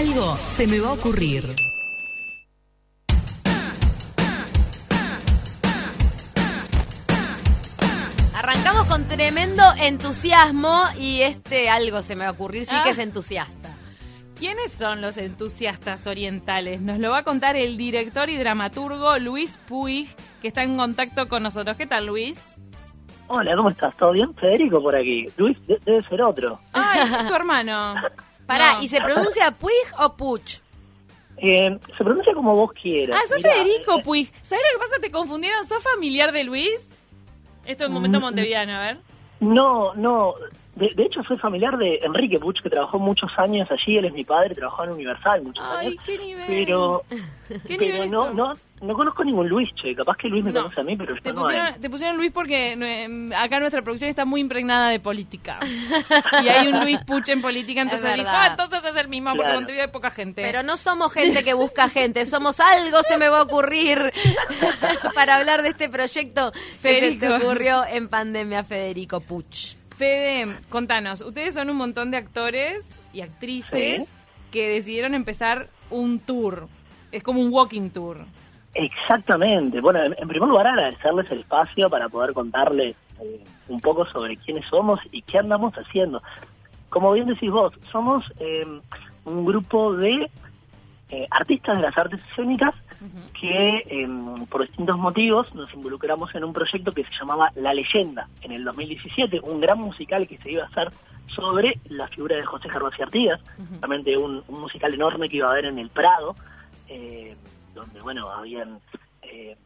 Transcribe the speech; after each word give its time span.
Algo 0.00 0.36
se 0.56 0.66
me 0.66 0.78
va 0.80 0.88
a 0.90 0.92
ocurrir. 0.92 1.44
Arrancamos 8.34 8.84
con 8.86 9.04
tremendo 9.08 9.62
entusiasmo 9.80 10.82
y 10.98 11.22
este 11.22 11.70
algo 11.70 12.02
se 12.02 12.14
me 12.16 12.24
va 12.24 12.28
a 12.30 12.32
ocurrir, 12.32 12.64
sí 12.66 12.74
que 12.84 12.90
es 12.90 12.98
Ah. 12.98 13.02
entusiasta. 13.02 13.70
¿Quiénes 14.38 14.70
son 14.70 15.00
los 15.00 15.16
entusiastas 15.16 16.06
orientales? 16.06 16.82
Nos 16.82 16.98
lo 16.98 17.10
va 17.10 17.20
a 17.20 17.24
contar 17.24 17.56
el 17.56 17.78
director 17.78 18.28
y 18.28 18.36
dramaturgo 18.36 19.18
Luis 19.18 19.58
Puig, 19.66 20.08
que 20.42 20.48
está 20.48 20.62
en 20.62 20.76
contacto 20.76 21.26
con 21.26 21.42
nosotros. 21.42 21.76
¿Qué 21.78 21.86
tal, 21.86 22.06
Luis? 22.06 22.52
Hola, 23.28 23.56
¿cómo 23.56 23.70
estás? 23.70 23.96
¿Todo 23.96 24.12
bien? 24.12 24.34
Federico 24.34 24.82
por 24.82 24.94
aquí. 24.94 25.26
Luis 25.38 25.56
de- 25.66 25.80
debe 25.86 26.02
ser 26.02 26.22
otro. 26.22 26.60
Ay, 26.74 27.00
es 27.20 27.26
tu 27.26 27.34
hermano. 27.34 27.94
Pará, 28.46 28.74
No. 28.74 28.82
¿y 28.82 28.88
se 28.88 29.00
pronuncia 29.00 29.50
Puig 29.52 29.74
o 29.98 30.14
Puch? 30.16 30.58
Eh, 31.38 31.78
se 31.98 32.04
pronuncia 32.04 32.32
como 32.32 32.54
vos 32.54 32.72
quieras. 32.72 33.20
Ah, 33.22 33.28
sos 33.28 33.38
Mirá, 33.38 33.50
Federico 33.52 33.98
eh, 33.98 34.02
Puig. 34.02 34.32
¿Sabes 34.42 34.64
lo 34.72 34.78
que 34.78 34.84
pasa? 34.86 35.00
¿Te 35.00 35.10
confundieron? 35.10 35.66
¿Sos 35.66 35.82
familiar 35.82 36.32
de 36.32 36.44
Luis? 36.44 36.88
Esto 37.66 37.84
es 37.84 37.88
un 37.88 37.94
momento 37.94 38.18
Mm, 38.20 38.22
montevideano, 38.22 38.72
a 38.74 38.80
ver. 38.80 38.98
No, 39.40 39.92
no. 39.94 40.34
De, 40.76 40.90
de 40.94 41.04
hecho, 41.04 41.22
soy 41.24 41.38
familiar 41.38 41.76
de 41.78 42.00
Enrique 42.02 42.38
Puch, 42.38 42.60
que 42.62 42.68
trabajó 42.68 42.98
muchos 42.98 43.30
años 43.38 43.66
allí. 43.70 43.96
Él 43.96 44.04
es 44.04 44.12
mi 44.12 44.24
padre, 44.24 44.54
trabajó 44.54 44.84
en 44.84 44.90
Universal 44.90 45.42
muchos 45.42 45.64
Ay, 45.66 45.86
años. 45.88 46.02
qué 46.04 46.18
nivel. 46.18 46.44
Pero, 46.46 47.02
¿Qué 47.48 47.76
pero 47.78 47.80
nivel 47.94 48.10
no, 48.10 48.30
no, 48.34 48.52
no 48.82 48.94
conozco 48.94 49.24
ningún 49.24 49.48
Luis, 49.48 49.70
che. 49.74 49.94
Capaz 49.94 50.18
que 50.18 50.28
Luis 50.28 50.44
me 50.44 50.52
No. 50.52 50.64
conoce 50.64 50.80
a 50.82 50.84
mí, 50.84 50.94
pero 50.94 51.14
yo 51.16 51.22
Te 51.22 51.32
no 51.32 51.40
pusieron, 51.40 51.80
te 51.80 51.88
pusieron 51.88 52.16
Luis 52.18 52.30
porque 52.30 52.74
eh, 52.74 53.30
acá 53.38 53.58
nuestra 53.58 53.80
producción 53.80 54.10
está 54.10 54.26
muy 54.26 54.42
impregnada 54.42 54.90
de 54.90 55.00
política. 55.00 55.58
Y 56.44 56.48
hay 56.48 56.66
un 56.68 56.80
Luis 56.80 56.98
Puch 57.06 57.26
en 57.30 57.40
política, 57.40 57.80
entonces 57.80 58.14
dijo, 58.14 58.28
ah, 58.30 58.48
entonces 58.50 58.84
es 58.84 58.96
el 58.96 59.08
mismo, 59.08 59.30
porque 59.30 59.44
Claro. 59.44 59.60
Montevideo 59.60 59.86
hay 59.86 59.90
poca 59.92 60.10
gente. 60.10 60.42
Pero 60.42 60.62
no 60.62 60.76
somos 60.76 61.10
gente 61.10 61.42
que 61.42 61.54
busca 61.54 61.88
gente, 61.88 62.26
somos 62.26 62.60
algo 62.60 63.02
se 63.02 63.16
me 63.16 63.28
va 63.30 63.38
a 63.38 63.42
ocurrir 63.44 64.12
para 65.14 65.36
hablar 65.36 65.62
de 65.62 65.70
este 65.70 65.88
proyecto 65.88 66.52
que 66.52 66.58
se 66.58 67.00
te 67.16 67.18
Federico. 67.18 67.36
ocurrió 67.46 67.84
en 67.86 68.08
pandemia, 68.08 68.62
Federico 68.62 69.20
Puch. 69.20 69.74
Fede, 69.96 70.56
contanos, 70.68 71.20
ustedes 71.22 71.54
son 71.54 71.70
un 71.70 71.76
montón 71.76 72.10
de 72.10 72.18
actores 72.18 72.86
y 73.12 73.22
actrices 73.22 74.02
Sí. 74.04 74.08
que 74.50 74.68
decidieron 74.68 75.14
empezar 75.14 75.68
un 75.90 76.18
tour. 76.18 76.68
Es 77.12 77.22
como 77.22 77.40
un 77.40 77.52
walking 77.52 77.90
tour. 77.90 78.18
Exactamente. 78.74 79.80
Bueno, 79.80 80.02
en, 80.04 80.14
en 80.18 80.28
primer 80.28 80.48
lugar 80.48 80.66
agradecerles 80.66 81.30
el 81.30 81.40
espacio 81.40 81.88
para 81.88 82.08
poder 82.10 82.34
contarles 82.34 82.94
eh, 83.22 83.42
un 83.68 83.80
poco 83.80 84.04
sobre 84.06 84.36
quiénes 84.36 84.66
somos 84.66 85.00
y 85.12 85.22
qué 85.22 85.38
andamos 85.38 85.72
haciendo. 85.74 86.22
Como 86.90 87.12
bien 87.12 87.26
decís 87.26 87.50
vos, 87.50 87.72
somos 87.90 88.22
eh, 88.38 88.66
un 89.24 89.44
grupo 89.46 89.94
de 89.94 90.30
eh, 91.10 91.26
artistas 91.30 91.76
de 91.76 91.82
las 91.82 91.96
artes 91.96 92.20
escénicas 92.30 92.74
que 93.38 93.76
eh, 93.86 94.08
por 94.48 94.62
distintos 94.66 94.98
motivos 94.98 95.54
nos 95.54 95.72
involucramos 95.72 96.34
en 96.34 96.44
un 96.44 96.52
proyecto 96.52 96.90
que 96.92 97.04
se 97.04 97.10
llamaba 97.18 97.52
La 97.54 97.74
Leyenda 97.74 98.28
en 98.42 98.52
el 98.52 98.64
2017, 98.64 99.40
un 99.44 99.60
gran 99.60 99.78
musical 99.78 100.26
que 100.26 100.38
se 100.38 100.50
iba 100.50 100.64
a 100.64 100.66
hacer 100.66 100.88
sobre 101.26 101.78
la 101.88 102.08
figura 102.08 102.36
de 102.36 102.44
José 102.44 102.68
Gervasio 102.68 103.04
Artigas, 103.04 103.40
realmente 103.80 104.16
un, 104.16 104.42
un 104.48 104.60
musical 104.60 104.94
enorme 104.94 105.28
que 105.28 105.36
iba 105.36 105.48
a 105.48 105.52
haber 105.52 105.66
en 105.66 105.78
el 105.78 105.90
Prado, 105.90 106.34
eh, 106.88 107.36
donde 107.74 108.00
bueno 108.00 108.30
habían 108.30 108.80
eh, 109.22 109.56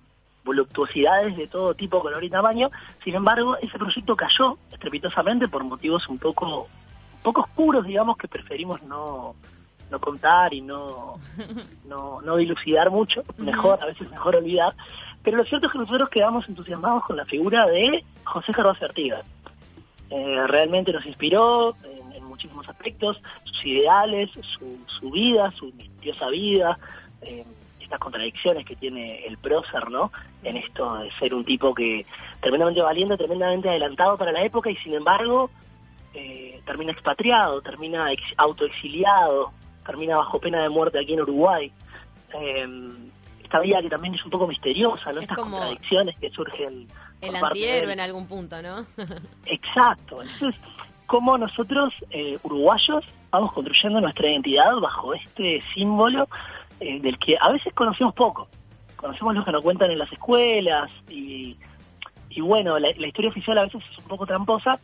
voluptuosidades 0.44 1.36
de 1.36 1.46
todo 1.46 1.74
tipo, 1.74 2.00
color 2.00 2.22
y 2.24 2.30
tamaño. 2.30 2.68
Sin 3.04 3.14
embargo, 3.14 3.56
ese 3.58 3.78
proyecto 3.78 4.16
cayó 4.16 4.58
estrepitosamente 4.72 5.48
por 5.48 5.64
motivos 5.64 6.08
un 6.08 6.18
poco, 6.18 6.62
un 6.62 7.22
poco 7.22 7.42
oscuros, 7.42 7.86
digamos, 7.86 8.16
que 8.16 8.28
preferimos 8.28 8.82
no, 8.82 9.36
no 9.90 9.98
contar 9.98 10.54
y 10.54 10.60
no, 10.60 11.18
no, 11.86 12.20
no 12.22 12.36
dilucidar 12.36 12.90
mucho. 12.90 13.22
Mejor, 13.38 13.78
a 13.82 13.86
veces 13.86 14.08
mejor 14.10 14.36
olvidar. 14.36 14.74
Pero 15.22 15.36
lo 15.36 15.44
cierto 15.44 15.66
es 15.66 15.72
que 15.72 15.78
nosotros 15.78 16.08
quedamos 16.08 16.48
entusiasmados 16.48 17.04
con 17.04 17.16
la 17.16 17.24
figura 17.24 17.66
de 17.66 18.04
José 18.24 18.52
Gervasio 18.52 18.86
Artigas. 18.86 19.24
Eh, 20.10 20.46
realmente 20.46 20.92
nos 20.92 21.04
inspiró 21.06 21.76
en, 21.84 22.12
en 22.12 22.24
muchísimos 22.24 22.68
aspectos, 22.68 23.20
sus 23.44 23.64
ideales, 23.66 24.30
su, 24.30 24.78
su 24.86 25.10
vida, 25.10 25.50
su 25.52 25.66
misteriosa 25.66 26.28
vida, 26.30 26.78
eh, 27.22 27.44
estas 27.80 27.98
contradicciones 28.00 28.64
que 28.64 28.76
tiene 28.76 29.26
el 29.26 29.36
prócer, 29.38 29.90
¿no? 29.90 30.10
En 30.42 30.56
esto 30.56 30.94
de 30.98 31.12
ser 31.12 31.34
un 31.34 31.44
tipo 31.44 31.74
que 31.74 32.06
tremendamente 32.40 32.80
valiente, 32.80 33.16
tremendamente 33.16 33.68
adelantado 33.68 34.16
para 34.16 34.32
la 34.32 34.42
época 34.42 34.70
y 34.70 34.76
sin 34.76 34.94
embargo 34.94 35.50
eh, 36.14 36.60
termina 36.64 36.92
expatriado, 36.92 37.60
termina 37.60 38.10
ex- 38.12 38.34
autoexiliado, 38.36 39.52
termina 39.84 40.16
bajo 40.16 40.40
pena 40.40 40.62
de 40.62 40.68
muerte 40.68 40.98
aquí 40.98 41.14
en 41.14 41.22
Uruguay. 41.22 41.72
Eh, 42.34 42.66
esta 43.50 43.60
vida 43.60 43.82
que 43.82 43.88
también 43.88 44.14
es 44.14 44.24
un 44.24 44.30
poco 44.30 44.46
misteriosa, 44.46 45.12
¿no? 45.12 45.18
Es 45.18 45.24
Estas 45.24 45.38
contradicciones 45.38 46.16
que 46.20 46.30
surgen. 46.30 46.86
El 47.20 47.36
antihéroe 47.36 47.92
en 47.92 48.00
algún 48.00 48.26
punto, 48.28 48.62
¿no? 48.62 48.86
Exacto. 49.46 50.22
Entonces, 50.22 50.54
cómo 51.06 51.36
nosotros, 51.36 51.92
eh, 52.10 52.38
uruguayos, 52.44 53.04
vamos 53.32 53.52
construyendo 53.52 54.00
nuestra 54.00 54.30
identidad 54.30 54.72
bajo 54.80 55.14
este 55.14 55.60
símbolo 55.74 56.28
eh, 56.78 57.00
del 57.00 57.18
que 57.18 57.36
a 57.40 57.50
veces 57.50 57.74
conocemos 57.74 58.14
poco. 58.14 58.48
Conocemos 58.94 59.34
lo 59.34 59.44
que 59.44 59.50
nos 59.50 59.64
cuentan 59.64 59.90
en 59.90 59.98
las 59.98 60.12
escuelas 60.12 60.88
y, 61.08 61.56
y 62.28 62.40
bueno, 62.40 62.78
la, 62.78 62.90
la 62.96 63.06
historia 63.08 63.30
oficial 63.30 63.58
a 63.58 63.64
veces 63.64 63.82
es 63.90 63.98
un 63.98 64.04
poco 64.04 64.26
tramposa. 64.26 64.78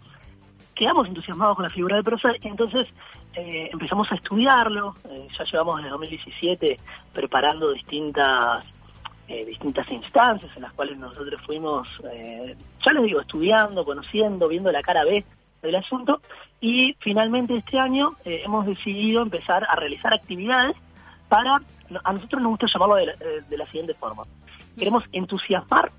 Quedamos 0.74 1.06
entusiasmados 1.06 1.54
con 1.54 1.62
la 1.62 1.70
figura 1.70 1.94
del 1.94 2.04
prócer 2.04 2.36
y 2.42 2.48
entonces 2.48 2.88
eh, 3.36 3.70
empezamos 3.72 4.10
a 4.10 4.16
estudiarlo. 4.16 4.94
Eh, 5.10 5.28
ya 5.36 5.44
llevamos 5.44 5.76
desde 5.76 5.90
2017 5.90 6.80
preparando 7.12 7.72
distintas 7.72 8.64
eh, 9.28 9.44
distintas 9.44 9.90
instancias 9.90 10.54
en 10.54 10.62
las 10.62 10.72
cuales 10.72 10.96
nosotros 10.98 11.40
fuimos, 11.44 11.88
eh, 12.12 12.54
ya 12.84 12.92
les 12.92 13.02
digo, 13.02 13.20
estudiando, 13.20 13.84
conociendo, 13.84 14.46
viendo 14.46 14.70
la 14.70 14.82
cara 14.82 15.02
B 15.02 15.24
del 15.62 15.74
asunto 15.74 16.20
y 16.60 16.94
finalmente 17.00 17.56
este 17.56 17.76
año 17.76 18.14
eh, 18.24 18.42
hemos 18.44 18.66
decidido 18.66 19.22
empezar 19.22 19.66
a 19.68 19.74
realizar 19.74 20.14
actividades 20.14 20.76
para, 21.28 21.60
a 22.04 22.12
nosotros 22.12 22.40
nos 22.40 22.50
gusta 22.50 22.66
llamarlo 22.72 22.94
de 22.94 23.06
la, 23.06 23.14
de 23.48 23.58
la 23.58 23.66
siguiente 23.66 23.94
forma, 23.94 24.22
queremos 24.78 25.02
entusiasmar 25.10 25.90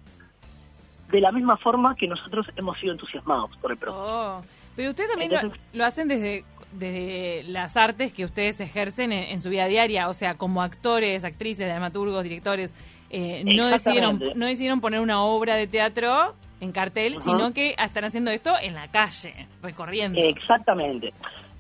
de 1.12 1.20
la 1.20 1.34
misma 1.34 1.58
forma 1.58 1.96
que 1.96 2.08
nosotros 2.08 2.48
hemos 2.56 2.80
sido 2.80 2.94
entusiasmados 2.94 3.58
por 3.58 3.74
el 3.74 3.78
proceso. 3.78 4.06
Oh, 4.08 4.42
pero 4.78 4.92
ustedes 4.92 5.10
también 5.10 5.32
lo, 5.32 5.38
Entonces- 5.40 5.60
lo 5.74 5.84
hacen 5.86 6.08
desde, 6.08 6.46
desde 6.72 7.44
las 7.52 7.76
artes 7.76 8.14
que 8.14 8.24
ustedes 8.24 8.62
ejercen 8.62 9.12
en, 9.12 9.24
en 9.26 9.42
su 9.42 9.50
vida 9.50 9.66
diaria, 9.66 10.08
o 10.08 10.14
sea, 10.14 10.36
como 10.36 10.62
actores, 10.64 11.26
actrices, 11.26 11.68
dramaturgos, 11.68 12.24
directores. 12.24 12.74
eh, 13.10 13.42
no 13.46 13.68
decidieron 13.68 14.22
no 14.36 14.46
decidieron 14.46 14.80
poner 14.82 15.00
una 15.02 15.22
obra 15.24 15.56
de 15.56 15.68
teatro 15.68 16.34
en 16.60 16.72
cartel, 16.72 17.20
sino 17.20 17.54
que 17.54 17.76
están 17.84 18.04
haciendo 18.06 18.32
esto 18.32 18.54
en 18.62 18.74
la 18.74 18.90
calle, 18.90 19.48
recorriendo. 19.62 20.20
Exactamente, 20.20 21.14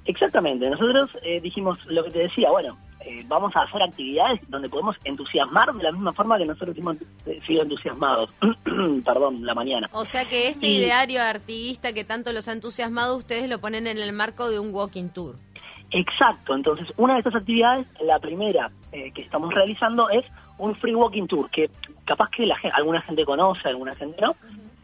exactamente. 0.05 0.69
Nosotros 0.69 1.09
eh, 1.23 1.39
dijimos 1.41 1.79
lo 1.85 2.03
que 2.03 2.11
te 2.11 2.19
decía, 2.19 2.49
bueno, 2.49 2.77
eh, 3.07 3.23
vamos 3.27 3.55
a 3.55 3.61
hacer 3.61 3.81
actividades 3.81 4.39
donde 4.49 4.67
podemos 4.69 4.95
entusiasmar 5.03 5.73
de 5.73 5.83
la 5.83 5.91
misma 5.91 6.11
forma 6.13 6.37
que 6.37 6.45
nosotros 6.45 6.77
hemos 6.77 6.97
eh, 7.25 7.39
sido 7.47 7.63
entusiasmados, 7.63 8.29
perdón, 9.05 9.45
la 9.45 9.53
mañana. 9.55 9.89
O 9.93 10.05
sea 10.05 10.25
que 10.25 10.49
este 10.49 10.67
Y- 10.67 10.77
ideario 10.77 11.21
artiguista 11.21 11.93
que 11.93 12.03
tanto 12.03 12.33
los 12.33 12.47
ha 12.47 12.53
entusiasmado, 12.53 13.15
ustedes 13.15 13.49
lo 13.49 13.59
ponen 13.59 13.87
en 13.87 13.97
el 13.97 14.11
marco 14.13 14.49
de 14.49 14.59
un 14.59 14.73
walking 14.73 15.09
tour. 15.09 15.35
Exacto, 15.91 16.53
entonces 16.53 16.91
una 16.97 17.13
de 17.13 17.19
estas 17.19 17.35
actividades, 17.35 17.87
la 18.01 18.19
primera 18.19 18.69
eh, 18.91 19.11
que 19.13 19.21
estamos 19.21 19.53
realizando 19.53 20.09
es 20.09 20.25
un 20.57 20.75
free 20.75 20.93
walking 20.95 21.27
tour, 21.27 21.49
que 21.49 21.69
capaz 22.03 22.29
que 22.31 22.45
la 22.45 22.57
gen- 22.57 22.71
alguna 22.73 23.01
gente 23.01 23.23
conoce, 23.23 23.67
alguna 23.69 23.95
gente 23.95 24.21
no. 24.21 24.35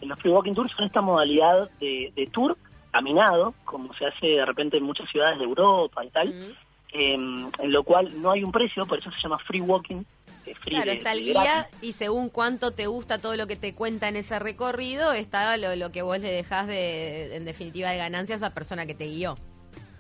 Los 0.02 0.20
free 0.20 0.32
walking 0.32 0.54
tours 0.54 0.72
son 0.72 0.86
esta 0.86 1.02
modalidad 1.02 1.70
de, 1.80 2.12
de 2.16 2.28
tour 2.28 2.58
caminado, 2.92 3.54
como 3.66 3.94
se 3.96 4.06
hace 4.06 4.28
de 4.28 4.46
repente 4.46 4.78
en 4.78 4.84
muchas 4.84 5.10
ciudades 5.10 5.40
de 5.40 5.46
Europa 5.46 6.06
y 6.06 6.10
tal. 6.10 6.56
Eh, 6.94 7.14
en 7.14 7.72
lo 7.72 7.84
cual 7.84 8.22
no 8.22 8.32
hay 8.32 8.44
un 8.44 8.52
precio, 8.52 8.86
por 8.86 9.00
eso 9.00 9.12
se 9.12 9.20
llama 9.22 9.38
free 9.40 9.62
walking. 9.62 10.04
eh, 10.46 10.54
free 10.56 10.76
Claro, 10.76 10.92
de- 10.92 10.98
está 10.98 11.14
el 11.14 11.24
guía 11.24 11.44
gratis. 11.44 11.78
y 11.82 11.94
según 11.94 12.30
cuánto 12.30 12.72
te 12.72 12.88
gusta 12.88 13.18
todo 13.18 13.36
lo 13.38 13.48
que 13.48 13.56
te 13.56 13.74
cuenta 13.74 14.10
en 14.10 14.18
ese 14.18 14.40
recorrido, 14.40 15.14
está 15.14 15.56
lo, 15.58 15.76
lo 15.76 15.90
que 15.92 16.02
vos 16.02 16.20
le 16.20 16.30
dejás 16.32 16.68
de, 16.68 17.36
en 17.36 17.46
definitiva, 17.46 17.90
de 17.92 17.98
ganancias 17.98 18.42
a 18.42 18.48
esa 18.48 18.54
persona 18.54 18.86
que 18.86 18.94
te 18.94 19.08
guió. 19.08 19.36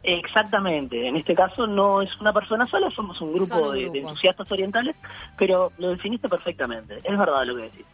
Exactamente, 0.05 1.07
en 1.07 1.15
este 1.15 1.33
caso 1.33 1.65
no 1.65 2.01
es 2.01 2.09
una 2.19 2.33
persona 2.33 2.65
sola, 2.65 2.91
somos 2.91 3.19
un 3.21 3.33
grupo, 3.33 3.55
un 3.55 3.73
de, 3.73 3.79
grupo. 3.83 3.93
de 3.93 3.99
entusiastas 4.01 4.51
orientales, 4.51 4.95
pero 5.37 5.71
lo 5.77 5.89
definiste 5.91 6.27
perfectamente, 6.27 6.97
es 6.97 7.17
verdad 7.17 7.45
lo 7.45 7.55
que 7.55 7.61
decís. 7.63 7.85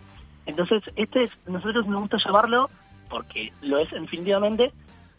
Entonces, 0.48 0.81
este 0.95 1.22
es, 1.24 1.31
nosotros 1.48 1.86
nos 1.86 2.02
gusta 2.02 2.18
llamarlo, 2.18 2.68
porque 3.10 3.54
lo 3.62 3.78
es 3.78 3.92
definitivamente, 3.92 4.72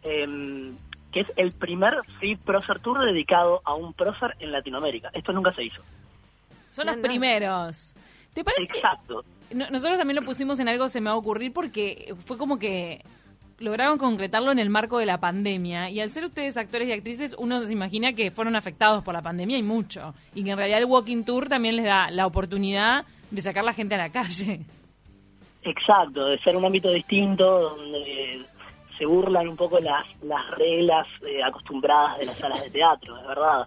em, 0.02 0.76
que 1.12 1.20
es 1.20 1.26
el 1.36 1.52
primer 1.52 1.94
Free 2.18 2.36
Procer 2.36 2.78
Tour 2.80 3.04
dedicado 3.04 3.60
a 3.64 3.74
un 3.74 3.92
prócer 3.92 4.34
en 4.38 4.52
Latinoamérica. 4.52 5.10
Esto 5.12 5.32
nunca 5.32 5.52
se 5.52 5.64
hizo. 5.64 5.82
Son 6.70 6.86
los 6.86 6.96
no. 6.96 7.02
primeros. 7.02 7.94
¿Te 8.34 8.44
parece 8.44 8.68
que 8.68 8.78
Exacto. 8.78 9.24
no- 9.52 9.68
nosotros 9.70 9.98
también 9.98 10.16
lo 10.16 10.22
pusimos 10.24 10.60
en 10.60 10.68
algo 10.68 10.88
se 10.88 11.00
me 11.00 11.06
va 11.10 11.14
a 11.14 11.18
ocurrir 11.18 11.52
porque 11.52 12.14
fue 12.24 12.38
como 12.38 12.58
que 12.58 13.02
lograron 13.58 13.98
concretarlo 13.98 14.52
en 14.52 14.58
el 14.58 14.70
marco 14.70 14.98
de 14.98 15.06
la 15.06 15.18
pandemia. 15.18 15.90
Y 15.90 16.00
al 16.00 16.10
ser 16.10 16.24
ustedes 16.24 16.56
actores 16.56 16.88
y 16.88 16.92
actrices, 16.92 17.34
uno 17.38 17.62
se 17.64 17.72
imagina 17.72 18.12
que 18.14 18.30
fueron 18.30 18.56
afectados 18.56 19.02
por 19.04 19.12
la 19.12 19.20
pandemia 19.20 19.58
y 19.58 19.62
mucho. 19.62 20.14
Y 20.34 20.44
que 20.44 20.50
en 20.50 20.56
realidad 20.56 20.78
el 20.78 20.86
Walking 20.86 21.24
Tour 21.24 21.48
también 21.48 21.76
les 21.76 21.84
da 21.84 22.10
la 22.10 22.26
oportunidad 22.26 23.04
de 23.30 23.42
sacar 23.42 23.64
la 23.64 23.72
gente 23.74 23.96
a 23.96 23.98
la 23.98 24.10
calle. 24.10 24.60
Exacto, 25.62 26.24
de 26.24 26.38
ser 26.38 26.56
un 26.56 26.64
ámbito 26.64 26.90
distinto 26.90 27.44
donde 27.76 28.40
se 29.00 29.06
burlan 29.06 29.48
un 29.48 29.56
poco 29.56 29.80
las, 29.80 30.04
las 30.22 30.50
reglas 30.58 31.06
eh, 31.26 31.42
acostumbradas 31.42 32.18
de 32.18 32.26
las 32.26 32.36
salas 32.36 32.62
de 32.62 32.68
teatro, 32.68 33.18
es 33.18 33.26
verdad. 33.26 33.66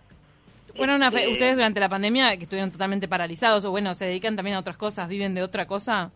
Fueron 0.76 1.02
Este, 1.02 1.28
ustedes 1.28 1.56
durante 1.56 1.80
la 1.80 1.90
pandemia 1.90 2.38
que 2.38 2.44
estuvieron 2.44 2.70
totalmente 2.70 3.08
paralizados 3.08 3.66
o 3.66 3.72
bueno, 3.72 3.96
se 3.96 4.06
dedican 4.06 4.36
también 4.36 4.58
a 4.58 4.60
otras 4.60 4.78
cosas, 4.78 5.10
viven 5.10 5.34
de 5.34 5.42
otra 5.42 5.66
cosa. 5.66 6.12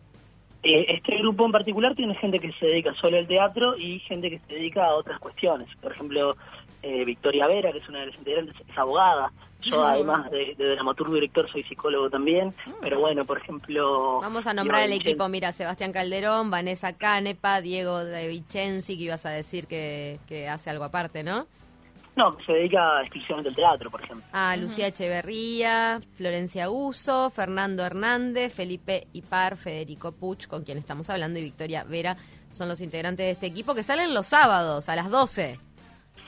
Eh, 0.62 0.84
Este 0.88 1.16
grupo 1.18 1.44
en 1.46 1.50
particular 1.50 1.96
tiene 1.96 2.14
gente 2.14 2.38
que 2.38 2.52
se 2.52 2.66
dedica 2.66 2.94
solo 2.94 3.18
al 3.18 3.26
teatro 3.26 3.76
y 3.76 3.98
gente 4.00 4.30
que 4.30 4.38
se 4.38 4.54
dedica 4.54 4.86
a 4.86 4.94
otras 4.94 5.18
cuestiones. 5.18 5.68
Por 5.82 5.90
ejemplo, 5.90 6.36
eh, 6.82 7.04
Victoria 7.04 7.46
Vera, 7.46 7.72
que 7.72 7.78
es 7.78 7.88
una 7.88 8.00
de 8.00 8.06
las 8.06 8.16
integrantes, 8.16 8.54
es 8.68 8.78
abogada. 8.78 9.32
Yo, 9.60 9.82
Ah. 9.84 9.92
además 9.92 10.30
de, 10.30 10.54
de 10.56 10.70
dramaturgo 10.74 11.12
y 11.16 11.20
director, 11.20 11.50
soy 11.50 11.64
psicólogo 11.64 12.08
también. 12.08 12.54
Pero 12.80 13.00
bueno, 13.00 13.24
por 13.24 13.38
ejemplo... 13.38 14.20
Vamos 14.20 14.46
a 14.46 14.54
nombrar 14.54 14.84
el 14.84 14.92
equipo, 14.92 15.28
mira, 15.28 15.50
Sebastián 15.52 15.92
Calderón, 15.92 16.50
Vanessa 16.50 16.96
Canepa, 16.96 17.60
Diego 17.60 18.04
De 18.04 18.28
Vicenzi, 18.28 18.96
que 18.96 19.04
ibas 19.04 19.26
a 19.26 19.30
decir 19.30 19.66
que, 19.66 20.20
que 20.28 20.48
hace 20.48 20.70
algo 20.70 20.84
aparte, 20.84 21.24
¿no? 21.24 21.46
No, 22.14 22.36
se 22.44 22.52
dedica 22.52 23.00
exclusivamente 23.02 23.48
al 23.50 23.54
teatro, 23.56 23.90
por 23.90 24.02
ejemplo. 24.02 24.24
A 24.32 24.56
Lucía 24.56 24.88
Echeverría, 24.88 26.00
Florencia 26.14 26.68
Uso, 26.70 27.30
Fernando 27.30 27.84
Hernández, 27.84 28.52
Felipe 28.54 29.06
Ipar, 29.12 29.56
Federico 29.56 30.12
Puch, 30.12 30.46
con 30.48 30.64
quien 30.64 30.78
estamos 30.78 31.08
hablando, 31.10 31.38
y 31.38 31.42
Victoria 31.42 31.84
Vera 31.84 32.16
son 32.50 32.68
los 32.68 32.80
integrantes 32.80 33.24
de 33.26 33.30
este 33.32 33.46
equipo 33.46 33.74
que 33.74 33.82
salen 33.84 34.14
los 34.14 34.26
sábados 34.26 34.88
a 34.88 34.96
las 34.96 35.10
12. 35.10 35.60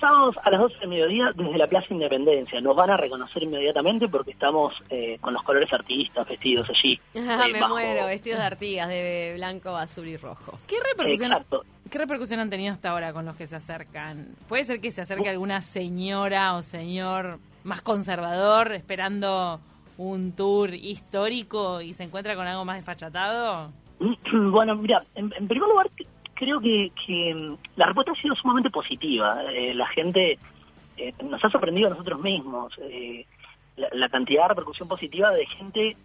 Sábados 0.01 0.35
a 0.43 0.51
las 0.51 0.61
12 0.61 0.79
del 0.79 0.89
mediodía 0.89 1.31
desde 1.35 1.59
la 1.59 1.67
Plaza 1.67 1.87
Independencia. 1.91 2.61
Nos 2.61 2.75
van 2.75 2.91
a 2.91 2.97
reconocer 2.97 3.43
inmediatamente 3.43 4.09
porque 4.09 4.31
estamos 4.31 4.73
eh, 4.89 5.19
con 5.21 5.35
los 5.35 5.43
colores 5.43 5.71
artistas 5.73 6.27
vestidos 6.27 6.69
allí. 6.71 6.99
Ah, 7.19 7.45
eh, 7.47 7.53
me 7.53 7.61
bajo- 7.61 7.75
muero, 7.75 8.07
vestidos 8.07 8.39
de 8.41 8.45
Artigas, 8.47 8.89
de 8.89 9.33
blanco, 9.37 9.77
azul 9.77 10.09
y 10.09 10.17
rojo. 10.17 10.59
¿Qué 10.67 10.77
repercusión, 10.91 11.33
Exacto. 11.33 11.65
¿Qué 11.91 11.99
repercusión 11.99 12.41
han 12.41 12.51
tenido 12.51 12.73
hasta 12.73 12.91
ahora 12.91 13.13
con 13.13 13.27
los 13.27 13.37
que 13.37 13.47
se 13.47 13.57
acercan? 13.57 14.29
¿Puede 14.49 14.65
ser 14.65 14.81
que 14.81 14.91
se 14.91 15.03
acerque 15.03 15.29
alguna 15.29 15.61
señora 15.61 16.55
o 16.55 16.63
señor 16.63 17.39
más 17.65 17.83
conservador 17.83 18.73
esperando 18.73 19.61
un 19.99 20.33
tour 20.33 20.73
histórico 20.73 21.81
y 21.83 21.93
se 21.95 22.05
encuentra 22.05 22.37
con 22.37 22.47
algo 22.47 22.65
más 22.65 22.77
desfachatado? 22.77 23.73
Bueno, 24.33 24.77
mira, 24.77 25.05
en, 25.15 25.31
en 25.37 25.47
primer 25.49 25.69
lugar, 25.69 25.91
creo 26.41 26.59
que, 26.59 26.91
que, 27.07 27.35
mm, 27.35 27.57
la 27.77 27.87
respuesta 27.87 28.13
ha 28.13 28.23
sido 28.23 28.35
sumamente 28.35 28.71
positiva. 28.71 29.43
Eh, 29.53 29.75
la 29.75 29.87
gente 29.89 30.39
eh, 30.97 31.13
nos 31.23 31.45
ha 31.45 31.51
sorprendido 31.51 31.89
a 31.89 31.91
nosotros 31.91 32.21
mismos. 32.21 32.73
eh, 32.83 33.27
la, 33.77 34.09
cantidad 34.09 34.43
de 34.43 34.49
repercusión 34.49 34.89
positiva 34.89 35.31
de 35.31 35.47
gente. 35.47 35.97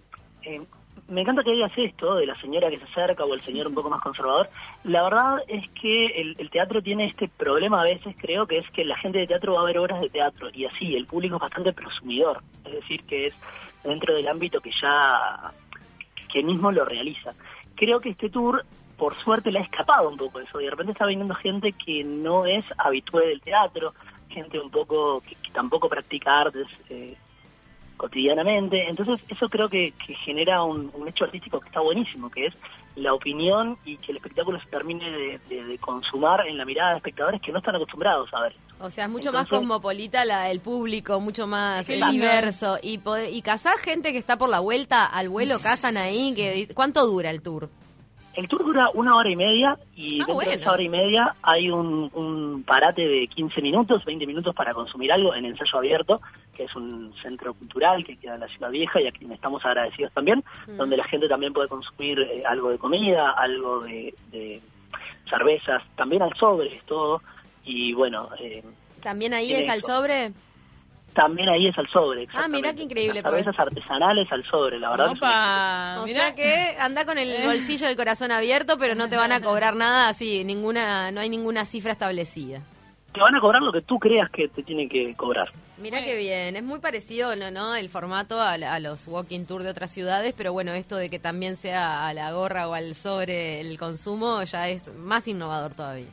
eh, 0.43 0.61
me 1.07 1.21
encanta 1.21 1.43
que 1.43 1.51
digas 1.51 1.71
esto, 1.77 2.15
de 2.15 2.25
la 2.25 2.35
señora 2.41 2.69
que 2.69 2.79
se 2.79 2.85
acerca 2.85 3.23
o 3.25 3.33
el 3.33 3.41
señor 3.41 3.67
un 3.67 3.75
poco 3.75 3.89
más 3.89 4.01
conservador. 4.01 4.49
La 4.83 5.03
verdad 5.03 5.37
es 5.47 5.69
que 5.79 6.07
el, 6.07 6.35
el 6.39 6.49
teatro 6.49 6.81
tiene 6.81 7.05
este 7.05 7.27
problema 7.27 7.81
a 7.81 7.83
veces, 7.83 8.15
creo, 8.19 8.47
que 8.47 8.57
es 8.57 8.69
que 8.71 8.83
la 8.83 8.97
gente 8.97 9.19
de 9.19 9.27
teatro 9.27 9.53
va 9.53 9.61
a 9.61 9.65
ver 9.65 9.77
obras 9.77 10.01
de 10.01 10.09
teatro 10.09 10.49
y 10.51 10.65
así, 10.65 10.95
el 10.95 11.05
público 11.05 11.35
es 11.35 11.41
bastante 11.41 11.73
prosumidor. 11.73 12.41
Es 12.65 12.71
decir, 12.73 13.03
que 13.03 13.27
es 13.27 13.35
dentro 13.83 14.15
del 14.15 14.27
ámbito 14.27 14.61
que 14.61 14.71
ya 14.81 15.53
que 16.33 16.43
mismo 16.43 16.71
lo 16.71 16.83
realiza. 16.85 17.33
Creo 17.75 17.99
que 17.99 18.09
este 18.09 18.29
tour, 18.29 18.65
por 18.97 19.15
suerte, 19.17 19.51
le 19.51 19.59
ha 19.59 19.63
escapado 19.63 20.09
un 20.09 20.17
poco 20.17 20.39
eso. 20.39 20.59
Y 20.61 20.65
de 20.65 20.69
repente 20.71 20.91
está 20.93 21.05
viniendo 21.05 21.35
gente 21.35 21.71
que 21.73 22.03
no 22.03 22.45
es 22.45 22.63
habitual 22.77 23.25
del 23.25 23.41
teatro, 23.41 23.93
gente 24.29 24.59
un 24.59 24.69
poco 24.71 25.21
que, 25.21 25.35
que 25.35 25.51
tampoco 25.51 25.87
practica 25.89 26.39
artes 26.41 26.67
eh, 26.89 27.15
cotidianamente. 27.97 28.87
Entonces, 28.89 29.19
eso 29.29 29.49
creo 29.49 29.69
que, 29.69 29.93
que 30.05 30.13
genera 30.15 30.63
un, 30.63 30.91
un 30.93 31.07
hecho 31.07 31.23
artístico 31.25 31.59
que 31.59 31.67
está 31.67 31.79
buenísimo, 31.81 32.29
que 32.29 32.47
es 32.47 32.53
la 32.95 33.13
opinión 33.13 33.77
y 33.83 33.97
que 33.97 34.11
el 34.13 34.17
espectáculo 34.17 34.59
se 34.59 34.67
termine 34.67 35.09
de, 35.11 35.39
de- 35.49 35.65
de 35.65 35.77
consumar 35.79 36.47
en 36.47 36.57
la 36.57 36.63
mirada 36.63 36.91
de 36.91 36.97
espectadores 36.97 37.41
que 37.41 37.51
no 37.51 37.57
están 37.59 37.75
acostumbrados 37.75 38.33
a 38.33 38.41
ver. 38.41 38.55
O 38.79 38.89
sea, 38.89 39.05
es 39.05 39.09
mucho 39.09 39.31
más 39.33 39.47
cosmopolita 39.47 40.23
la, 40.25 40.49
el 40.51 40.59
público, 40.61 41.19
mucho 41.19 41.45
más 41.47 41.87
lindo. 41.89 42.07
diverso. 42.11 42.77
Y, 42.81 42.99
y 43.31 43.41
casás 43.41 43.79
gente 43.81 44.11
que 44.13 44.17
está 44.17 44.37
por 44.37 44.49
la 44.49 44.59
vuelta 44.61 45.05
al 45.05 45.27
vuelo, 45.29 45.55
casan 45.61 45.97
ahí. 45.97 46.33
que 46.35 46.67
¿Cuánto 46.73 47.05
dura 47.05 47.29
el 47.31 47.41
tour? 47.41 47.69
El 48.35 48.47
tour 48.47 48.63
dura 48.65 48.89
una 48.93 49.15
hora 49.15 49.29
y 49.29 49.35
media 49.35 49.77
y 49.95 50.21
Ah, 50.21 50.25
dentro 50.27 50.39
de 50.49 50.53
esa 50.55 50.71
hora 50.73 50.83
y 50.83 50.89
media 50.89 51.35
hay 51.41 51.69
un, 51.69 52.09
un 52.13 52.63
parate 52.63 53.07
de 53.07 53.27
15 53.27 53.61
minutos, 53.61 54.03
20 54.03 54.27
minutos 54.27 54.53
para 54.53 54.73
consumir 54.73 55.11
algo 55.13 55.33
en 55.33 55.45
Ensayo 55.45 55.77
Abierto, 55.77 56.21
que 56.55 56.63
es 56.65 56.75
un 56.75 57.13
centro 57.21 57.53
cultural 57.53 58.03
que 58.03 58.17
queda 58.17 58.35
en 58.35 58.41
la 58.41 58.47
Ciudad 58.49 58.71
Vieja 58.71 58.99
y 59.01 59.07
a 59.07 59.11
quien 59.11 59.31
estamos 59.31 59.63
agradecidos 59.65 60.11
también, 60.13 60.43
Mm. 60.67 60.77
donde 60.77 60.97
la 60.97 61.05
gente 61.05 61.27
también 61.29 61.53
puede 61.53 61.67
consumir 61.69 62.19
eh, 62.19 62.43
algo 62.45 62.69
de 62.71 62.77
comida, 62.77 63.31
algo 63.31 63.81
de, 63.81 64.13
de 64.31 64.59
cervezas, 65.29 65.83
también 65.95 66.21
al 66.21 66.33
sobre, 66.35 66.81
todo. 66.85 67.21
Y 67.63 67.93
bueno, 67.93 68.29
eh, 68.39 68.63
¿También 69.01 69.33
ahí 69.33 69.53
es 69.53 69.69
al 69.69 69.83
sobre? 69.83 70.31
También 71.15 71.49
ahí 71.49 71.65
es 71.67 71.77
al 71.79 71.87
sobre. 71.87 72.27
Ah, 72.33 72.47
mirá 72.47 72.73
qué 72.75 72.83
increíble, 72.83 73.21
Las 73.23 73.31
cervezas 73.31 73.57
artesanales 73.57 74.31
al 74.31 74.43
sobre, 74.45 74.77
la 74.77 74.91
verdad. 74.91 75.07
Opa, 75.11 76.01
O 76.01 76.05
mirá. 76.05 76.25
sea 76.27 76.35
que 76.35 76.75
anda 76.77 77.05
con 77.05 77.17
el 77.17 77.43
bolsillo 77.43 77.87
del 77.87 77.95
corazón 77.95 78.31
abierto, 78.31 78.77
pero 78.77 78.93
no 78.93 79.07
te 79.09 79.17
van 79.17 79.31
a 79.31 79.41
cobrar 79.41 79.75
nada 79.75 80.09
así, 80.09 80.43
ninguna, 80.43 81.09
no 81.11 81.21
hay 81.21 81.29
ninguna 81.29 81.65
cifra 81.65 81.93
establecida. 81.93 82.61
Te 83.13 83.21
van 83.21 83.33
a 83.33 83.39
cobrar 83.39 83.61
lo 83.61 83.71
que 83.71 83.81
tú 83.81 83.97
creas 83.97 84.29
que 84.29 84.49
te 84.49 84.61
tienen 84.61 84.89
que 84.89 85.15
cobrar. 85.15 85.49
Mira 85.77 86.03
qué 86.03 86.17
bien, 86.17 86.57
es 86.57 86.63
muy 86.63 86.79
parecido 86.79 87.33
¿no, 87.37 87.49
no? 87.49 87.73
el 87.73 87.87
formato 87.89 88.41
a, 88.41 88.57
la- 88.57 88.73
a 88.73 88.79
los 88.81 89.07
walking 89.07 89.45
tour 89.45 89.63
de 89.63 89.69
otras 89.69 89.89
ciudades, 89.91 90.33
pero 90.35 90.51
bueno, 90.51 90.73
esto 90.73 90.97
de 90.97 91.09
que 91.09 91.17
también 91.17 91.55
sea 91.55 92.07
a 92.07 92.13
la 92.13 92.33
gorra 92.33 92.67
o 92.67 92.73
al 92.73 92.93
sobre 92.93 93.61
el 93.61 93.77
consumo 93.77 94.43
ya 94.43 94.67
es 94.67 94.93
más 94.95 95.27
innovador 95.29 95.73
todavía. 95.73 96.07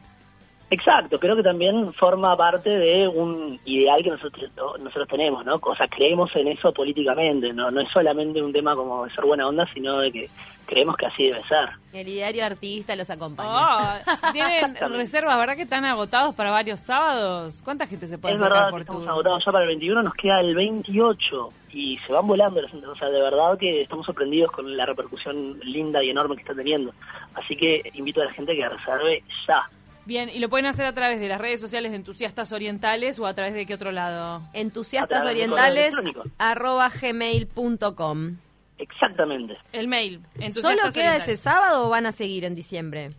Exacto, 0.73 1.21
creo 1.21 1.37
que 1.37 1.43
también 1.43 1.93
forma 1.93 2.35
parte 2.35 2.71
de 2.71 3.07
un 3.07 3.61
ideal 3.67 4.03
que 4.03 4.09
nosotros 4.09 4.51
nosotros 4.81 5.07
tenemos, 5.07 5.45
¿no? 5.45 5.61
O 5.63 5.77
sea, 5.77 5.87
creemos 5.87 6.35
en 6.35 6.49
eso 6.49 6.73
políticamente, 6.73 7.53
no 7.53 7.71
no 7.71 7.83
es 7.83 7.91
solamente 7.91 8.41
un 8.41 8.55
tema 8.55 8.75
como 8.75 9.05
de 9.05 9.11
ser 9.11 9.27
buena 9.27 9.47
onda, 9.47 9.69
sino 9.75 9.99
de 9.99 10.11
que 10.11 10.31
creemos 10.65 10.97
que 10.97 11.05
así 11.05 11.25
debe 11.27 11.43
ser. 11.45 11.69
El 11.93 12.09
ideario 12.09 12.43
artista 12.47 12.97
los 12.97 13.11
acompaña. 13.11 13.51
Oh, 13.53 14.33
tienen 14.33 14.77
reservas, 14.77 15.37
¿verdad 15.37 15.57
que 15.57 15.65
están 15.65 15.85
agotados 15.85 16.35
para 16.35 16.51
varios 16.51 16.81
sábados? 16.81 17.61
¿Cuánta 17.63 17.87
gente 17.87 18.07
se 18.07 18.17
puede 18.17 18.33
es 18.33 18.41
verdad 18.41 18.69
que 18.69 18.71
por 18.71 18.81
estamos 18.81 19.03
tour? 19.03 19.13
agotados 19.13 19.45
ya 19.45 19.53
para 19.53 19.65
el 19.65 19.69
21, 19.69 20.03
nos 20.03 20.15
queda 20.15 20.41
el 20.41 20.55
28 20.55 21.49
y 21.75 21.99
se 21.99 22.15
van 22.15 22.27
volando 22.27 22.63
las 22.63 22.73
entradas. 22.73 22.97
O 22.97 22.99
sea, 22.99 23.11
de 23.11 23.21
verdad 23.21 23.59
que 23.59 23.83
estamos 23.83 24.07
sorprendidos 24.07 24.51
con 24.53 24.75
la 24.75 24.87
repercusión 24.87 25.61
linda 25.61 26.03
y 26.03 26.09
enorme 26.09 26.37
que 26.37 26.41
está 26.41 26.55
teniendo. 26.55 26.95
Así 27.35 27.57
que 27.57 27.93
invito 27.93 28.23
a 28.23 28.25
la 28.25 28.33
gente 28.33 28.57
que 28.57 28.67
reserve 28.67 29.23
ya. 29.47 29.69
Bien, 30.05 30.29
y 30.29 30.41
lo 30.41 30.49
pueden 30.49 30.67
hacer 30.67 30.85
a 30.87 30.93
través 30.93 31.21
de 31.21 31.29
las 31.29 31.41
redes 31.41 31.61
sociales 31.61 31.93
de 31.93 31.97
Entusiastas 31.97 32.53
Orientales 32.53 33.19
o 33.21 33.27
a 33.27 33.35
través 33.35 33.55
de 33.55 33.67
qué 33.67 33.75
otro 33.75 33.93
lado. 33.93 34.43
Entusiastas 34.53 35.19
A 35.21 35.23
través 35.23 35.37
de 35.39 35.45
orientales 35.45 35.91
correo 35.95 36.03
electrónico. 36.11 36.37
arroba 36.39 36.89
gmail.com. 36.89 38.37
Exactamente. 38.79 39.57
El 39.73 39.87
mail. 39.89 40.21
¿Solo 40.51 40.83
queda 40.93 41.17
ese 41.17 41.37
sábado 41.37 41.87
o 41.87 41.91
van 41.91 42.07
a 42.07 42.13
seguir 42.13 42.45
en 42.45 42.55
diciembre? 42.55 43.11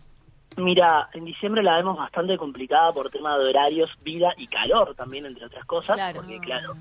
Mira, 0.57 1.09
en 1.13 1.25
diciembre 1.25 1.63
la 1.63 1.77
vemos 1.77 1.97
bastante 1.97 2.37
complicada 2.37 2.91
por 2.91 3.09
tema 3.09 3.37
de 3.39 3.49
horarios, 3.49 3.89
vida 4.03 4.33
y 4.37 4.45
calor 4.47 4.93
también, 4.95 5.25
entre 5.25 5.45
otras 5.45 5.65
cosas, 5.65 5.95
Claro. 5.95 6.17
porque 6.21 6.37
claro, 6.39 6.75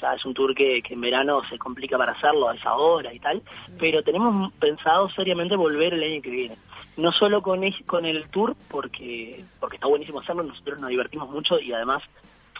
ya 0.00 0.14
es 0.14 0.24
un 0.24 0.34
tour 0.34 0.54
que, 0.54 0.82
en 0.88 1.00
verano 1.00 1.42
se 1.48 1.58
complica 1.58 1.96
para 1.98 2.12
hacerlo 2.12 2.48
a 2.48 2.54
esa 2.54 2.74
hora 2.74 3.12
y 3.12 3.18
tal, 3.18 3.42
pero 3.78 4.02
tenemos 4.02 4.52
pensado 4.54 5.08
seriamente 5.10 5.56
volver 5.56 5.94
el 5.94 6.02
año 6.02 6.22
que 6.22 6.30
viene. 6.30 6.56
No 6.96 7.12
solo 7.12 7.42
con, 7.42 7.64
es- 7.64 7.82
con 7.86 8.04
el 8.04 8.28
tour, 8.30 8.54
porque, 8.68 9.44
porque 9.60 9.76
está 9.76 9.86
buenísimo 9.88 10.20
hacerlo, 10.20 10.42
nosotros 10.42 10.78
nos 10.78 10.90
divertimos 10.90 11.30
mucho 11.30 11.58
y 11.60 11.72
además 11.72 12.02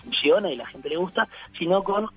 funciona 0.02 0.50
y 0.50 0.56
la 0.56 0.66
gente 0.66 0.88
le 0.88 0.96
gusta, 0.96 1.28
sino 1.58 1.82
con 1.82 2.08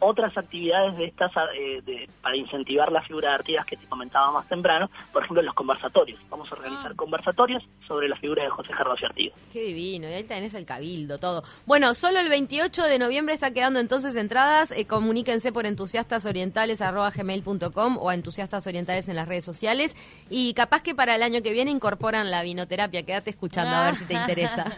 otras 0.00 0.36
actividades 0.36 0.96
de 0.96 1.04
estas 1.06 1.30
eh, 1.56 1.80
de- 1.84 2.08
para 2.22 2.36
incentivar 2.36 2.90
la 2.92 3.02
figura 3.02 3.30
de 3.30 3.34
Artigas 3.36 3.66
que 3.66 3.76
te 3.76 3.86
comentaba 3.86 4.30
más 4.32 4.46
temprano, 4.48 4.88
por 5.12 5.22
ejemplo 5.22 5.42
los 5.42 5.54
conversatorios. 5.54 6.20
Vamos 6.30 6.50
a 6.52 6.54
organizar 6.54 6.92
Ah. 6.92 6.96
conversatorios 6.96 7.64
sobre 7.86 8.08
la 8.08 8.16
figura 8.16 8.42
de 8.44 8.50
José 8.50 8.72
Gervasio 8.74 9.08
Artigas. 9.08 9.36
Qué 9.52 9.62
divino, 9.64 10.08
y 10.08 10.12
ahí 10.12 10.24
tenés 10.24 10.54
el 10.54 10.64
cabildo, 10.64 11.18
todo. 11.18 11.42
Bueno, 11.66 11.94
solo 11.94 12.18
el 12.20 12.28
28 12.28 12.84
de 12.84 12.98
noviembre 12.98 13.34
está 13.34 13.50
quedando 13.52 13.78
entonces 13.80 14.14
entradas. 14.16 14.70
Eh, 14.72 14.86
comuníquense 14.86 15.52
por 15.52 15.66
entusiastasorientales.gmail.com 15.66 17.98
o 17.98 18.08
a 18.10 18.14
entusiastas 18.14 18.66
orientales 18.66 19.08
en 19.08 19.16
las 19.16 19.28
redes 19.28 19.44
sociales. 19.44 19.94
Y 20.30 20.54
capaz 20.54 20.82
que 20.82 20.94
para 20.94 21.14
el 21.14 21.22
año 21.22 21.42
que 21.42 21.52
viene 21.52 21.70
incorporan 21.70 22.30
la 22.30 22.42
vinoterapia. 22.42 23.02
Quédate 23.04 23.30
escuchando 23.30 23.74
a 23.76 23.86
ver 23.86 23.94
si 23.96 24.04
te 24.06 24.14
interesa. 24.14 24.64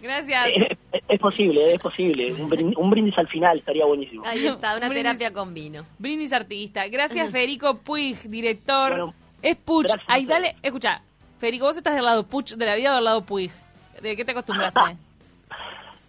Gracias. 0.00 0.46
Es, 0.54 0.78
es- 0.92 1.02
es 1.08 1.18
posible, 1.20 1.74
es 1.74 1.80
posible. 1.80 2.32
Un 2.34 2.48
brindis, 2.48 2.76
un 2.76 2.90
brindis 2.90 3.18
al 3.18 3.28
final 3.28 3.58
estaría 3.58 3.84
buenísimo. 3.84 4.24
Ahí 4.24 4.46
está, 4.46 4.76
una 4.76 4.88
brindis. 4.88 5.02
terapia 5.18 5.32
con 5.32 5.54
vino. 5.54 5.84
Brindis 5.98 6.32
artista. 6.32 6.86
Gracias, 6.88 7.30
Federico 7.32 7.78
Puig, 7.78 8.16
director. 8.28 8.90
Bueno, 8.90 9.14
es 9.42 9.56
Puch. 9.56 9.86
gracias 9.86 10.08
a 10.08 10.12
Ay, 10.14 10.22
ustedes. 10.22 10.42
dale, 10.42 10.56
escucha. 10.62 11.02
Federico, 11.38 11.66
vos 11.66 11.76
estás 11.76 11.94
del 11.94 12.04
lado 12.04 12.24
Puch 12.26 12.52
de 12.52 12.66
la 12.66 12.74
vida 12.74 12.92
o 12.92 12.94
del 12.96 13.04
lado 13.04 13.22
Puig. 13.22 13.50
¿De 14.02 14.16
qué 14.16 14.24
te 14.24 14.32
acostumbraste? 14.32 14.80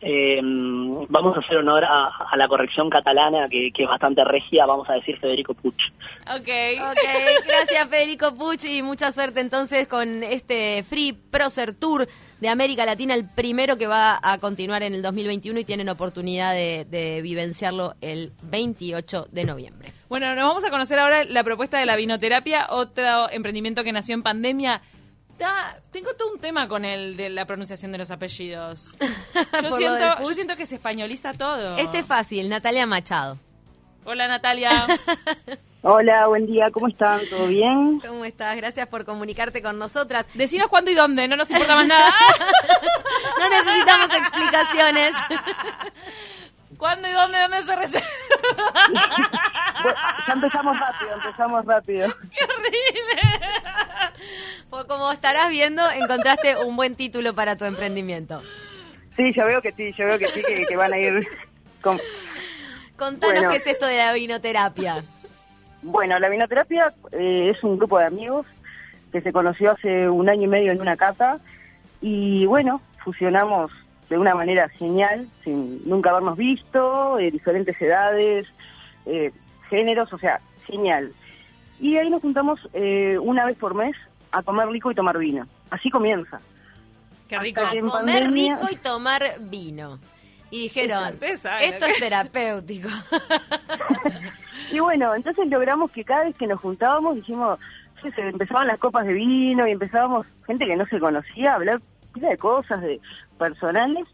Eh, 0.01 0.39
vamos 0.41 1.37
a 1.37 1.39
hacer 1.41 1.57
honor 1.57 1.83
a, 1.85 2.07
a 2.07 2.35
la 2.37 2.47
corrección 2.47 2.89
catalana, 2.89 3.47
que, 3.49 3.71
que 3.71 3.83
es 3.83 3.89
bastante 3.89 4.23
regia, 4.23 4.65
vamos 4.65 4.89
a 4.89 4.93
decir 4.93 5.17
Federico 5.19 5.53
Puch. 5.53 5.91
ok. 6.27 6.49
Ok, 6.91 7.47
gracias 7.47 7.87
Federico 7.89 8.35
Puch 8.35 8.65
y 8.65 8.81
mucha 8.81 9.11
suerte 9.11 9.41
entonces 9.41 9.87
con 9.87 10.23
este 10.23 10.83
Free 10.83 11.13
Procer 11.13 11.75
Tour 11.75 12.07
de 12.39 12.49
América 12.49 12.85
Latina, 12.85 13.13
el 13.13 13.29
primero 13.29 13.77
que 13.77 13.85
va 13.85 14.19
a 14.21 14.39
continuar 14.39 14.81
en 14.81 14.95
el 14.95 15.03
2021 15.03 15.59
y 15.59 15.65
tienen 15.65 15.89
oportunidad 15.89 16.53
de, 16.53 16.85
de 16.89 17.21
vivenciarlo 17.21 17.93
el 18.01 18.31
28 18.41 19.27
de 19.31 19.45
noviembre. 19.45 19.93
Bueno, 20.09 20.33
nos 20.35 20.47
vamos 20.47 20.65
a 20.65 20.69
conocer 20.69 20.99
ahora 20.99 21.23
la 21.23 21.43
propuesta 21.43 21.79
de 21.79 21.85
la 21.85 21.95
vinoterapia, 21.95 22.67
otro 22.69 23.29
emprendimiento 23.29 23.83
que 23.83 23.91
nació 23.91 24.15
en 24.15 24.23
pandemia. 24.23 24.81
Tengo 25.91 26.13
todo 26.13 26.31
un 26.33 26.39
tema 26.39 26.67
con 26.67 26.85
el 26.85 27.17
de 27.17 27.29
la 27.29 27.45
pronunciación 27.45 27.91
de 27.91 27.97
los 27.97 28.11
apellidos. 28.11 28.97
Yo, 29.61 29.71
siento, 29.75 30.23
yo 30.23 30.33
siento 30.33 30.55
que 30.55 30.65
se 30.65 30.75
españoliza 30.75 31.33
todo. 31.33 31.77
Este 31.77 31.99
es 31.99 32.05
fácil, 32.05 32.49
Natalia 32.49 32.85
Machado. 32.85 33.37
Hola 34.03 34.27
Natalia. 34.27 34.69
Hola, 35.83 36.27
buen 36.27 36.45
día, 36.45 36.69
¿cómo 36.71 36.87
están? 36.87 37.21
¿Todo 37.27 37.47
bien? 37.47 37.99
¿Cómo 38.01 38.23
estás? 38.23 38.55
Gracias 38.55 38.87
por 38.87 39.03
comunicarte 39.03 39.63
con 39.63 39.79
nosotras. 39.79 40.27
Decinos 40.35 40.69
cuándo 40.69 40.91
y 40.91 40.93
dónde, 40.93 41.27
no 41.27 41.35
nos 41.35 41.49
importa 41.49 41.75
más 41.75 41.87
nada. 41.87 42.13
No 43.39 43.49
necesitamos 43.49 44.09
explicaciones. 44.13 45.15
¿Cuándo 46.77 47.07
y 47.07 47.11
dónde? 47.11 47.39
¿Dónde 47.39 47.63
se 47.63 47.75
reserva? 47.75 48.07
Bueno, 49.83 49.97
ya 50.27 50.33
empezamos 50.33 50.79
rápido, 50.79 51.13
empezamos 51.13 51.65
rápido. 51.65 52.15
Como 54.91 55.09
estarás 55.09 55.49
viendo, 55.49 55.89
encontraste 55.89 56.65
un 56.65 56.75
buen 56.75 56.95
título 56.95 57.33
para 57.33 57.55
tu 57.55 57.63
emprendimiento. 57.63 58.41
Sí, 59.15 59.31
yo 59.31 59.45
veo 59.45 59.61
que 59.61 59.71
sí, 59.71 59.93
yo 59.97 60.05
veo 60.05 60.19
que 60.19 60.27
sí, 60.27 60.41
que, 60.45 60.65
que 60.65 60.75
van 60.75 60.91
a 60.91 60.97
ir 60.97 61.25
con... 61.79 61.97
Contanos 62.97 63.35
Bueno. 63.35 63.49
qué 63.51 63.55
es 63.55 63.67
esto 63.67 63.85
de 63.85 63.95
la 63.95 64.11
vinoterapia. 64.11 65.01
Bueno, 65.81 66.19
la 66.19 66.27
vinoterapia 66.27 66.93
eh, 67.13 67.53
es 67.55 67.63
un 67.63 67.77
grupo 67.77 67.99
de 67.99 68.05
amigos 68.05 68.45
que 69.13 69.21
se 69.21 69.31
conoció 69.31 69.71
hace 69.71 70.09
un 70.09 70.27
año 70.27 70.43
y 70.43 70.47
medio 70.47 70.73
en 70.73 70.81
una 70.81 70.97
cata 70.97 71.39
y 72.01 72.45
bueno, 72.45 72.81
fusionamos 73.01 73.71
de 74.09 74.17
una 74.17 74.35
manera 74.35 74.67
genial, 74.67 75.25
sin 75.45 75.87
nunca 75.87 76.09
habernos 76.09 76.35
visto, 76.35 77.15
de 77.15 77.31
diferentes 77.31 77.81
edades, 77.81 78.45
eh, 79.05 79.31
géneros, 79.69 80.11
o 80.11 80.17
sea, 80.17 80.41
genial. 80.65 81.13
Y 81.79 81.95
ahí 81.95 82.09
nos 82.09 82.21
juntamos 82.21 82.59
eh, 82.73 83.17
una 83.19 83.45
vez 83.45 83.55
por 83.57 83.73
mes 83.73 83.95
a 84.31 84.43
comer 84.43 84.67
rico 84.69 84.91
y 84.91 84.95
tomar 84.95 85.17
vino. 85.17 85.45
Así 85.69 85.89
comienza. 85.89 86.39
Qué 87.27 87.39
rico. 87.39 87.61
A 87.61 87.69
comer 87.69 88.23
pandemia- 88.23 88.57
rico 88.57 88.67
y 88.71 88.75
tomar 88.77 89.23
vino. 89.41 89.99
Y 90.49 90.63
dijeron, 90.63 91.15
esto 91.21 91.85
es 91.85 91.99
terapéutico. 91.99 92.89
Y 94.71 94.79
bueno, 94.79 95.13
entonces 95.13 95.47
logramos 95.49 95.91
que 95.91 96.03
cada 96.05 96.23
vez 96.25 96.35
que 96.35 96.47
nos 96.47 96.61
juntábamos, 96.61 97.15
dijimos, 97.15 97.59
sí, 98.01 98.09
se 98.11 98.21
empezaban 98.29 98.67
las 98.67 98.79
copas 98.79 99.05
de 99.05 99.13
vino 99.13 99.67
y 99.67 99.71
empezábamos, 99.71 100.25
gente 100.47 100.65
que 100.65 100.77
no 100.77 100.85
se 100.85 100.99
conocía, 100.99 101.51
a 101.51 101.55
hablar 101.55 101.81
de 102.15 102.37
cosas 102.37 102.81
de 102.81 102.99
personales. 103.37 104.05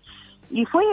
Y 0.49 0.65
fue 0.65 0.83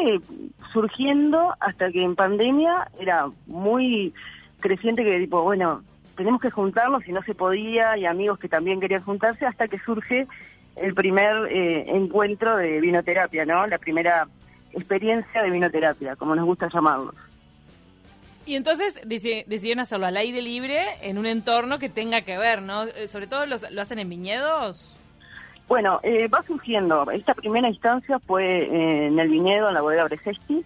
surgiendo 0.72 1.54
hasta 1.60 1.90
que 1.90 2.02
en 2.02 2.14
pandemia 2.16 2.90
era 2.98 3.28
muy 3.46 4.12
creciente 4.60 5.02
que 5.04 5.18
tipo, 5.20 5.42
bueno, 5.42 5.82
tenemos 6.16 6.40
que 6.40 6.50
juntarnos 6.50 7.06
y 7.06 7.12
no 7.12 7.22
se 7.22 7.34
podía, 7.34 7.96
y 7.96 8.06
amigos 8.06 8.38
que 8.38 8.48
también 8.48 8.80
querían 8.80 9.02
juntarse, 9.02 9.46
hasta 9.46 9.68
que 9.68 9.78
surge 9.78 10.26
el 10.76 10.94
primer 10.94 11.46
eh, 11.50 11.84
encuentro 11.88 12.56
de 12.56 12.80
vinoterapia, 12.80 13.44
¿no? 13.44 13.66
La 13.66 13.78
primera 13.78 14.26
experiencia 14.72 15.42
de 15.42 15.50
vinoterapia, 15.50 16.16
como 16.16 16.34
nos 16.34 16.44
gusta 16.46 16.68
llamarlo. 16.72 17.14
Y 18.46 18.56
entonces 18.56 19.00
deci- 19.04 19.44
decidieron 19.46 19.80
hacerlo 19.80 20.06
al 20.06 20.16
aire 20.16 20.42
libre 20.42 20.82
en 21.02 21.16
un 21.16 21.26
entorno 21.26 21.78
que 21.78 21.88
tenga 21.88 22.22
que 22.22 22.36
ver, 22.36 22.60
¿no? 22.60 22.82
Eh, 22.84 23.08
Sobre 23.08 23.26
todo 23.26 23.46
los- 23.46 23.70
lo 23.70 23.80
hacen 23.82 23.98
en 23.98 24.08
viñedos. 24.08 24.96
Bueno, 25.66 25.98
eh, 26.02 26.28
va 26.28 26.42
surgiendo. 26.42 27.10
Esta 27.10 27.32
primera 27.34 27.68
instancia 27.70 28.18
fue 28.18 28.64
eh, 28.64 29.06
en 29.06 29.18
el 29.18 29.28
viñedo, 29.30 29.68
en 29.68 29.74
la 29.74 29.80
bodega 29.80 30.04
Bresesti, 30.04 30.62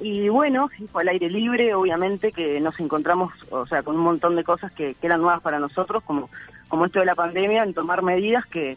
Y 0.00 0.28
bueno, 0.28 0.68
fue 0.90 1.02
al 1.02 1.08
aire 1.08 1.28
libre, 1.30 1.74
obviamente 1.74 2.32
que 2.32 2.60
nos 2.60 2.78
encontramos, 2.80 3.32
o 3.50 3.66
sea, 3.66 3.82
con 3.82 3.96
un 3.96 4.02
montón 4.02 4.34
de 4.34 4.44
cosas 4.44 4.72
que, 4.72 4.94
que 4.94 5.06
eran 5.06 5.20
nuevas 5.20 5.42
para 5.42 5.58
nosotros, 5.58 6.02
como, 6.04 6.28
como 6.68 6.86
esto 6.86 7.00
de 7.00 7.06
la 7.06 7.14
pandemia, 7.14 7.62
en 7.62 7.74
tomar 7.74 8.02
medidas 8.02 8.44
que, 8.46 8.76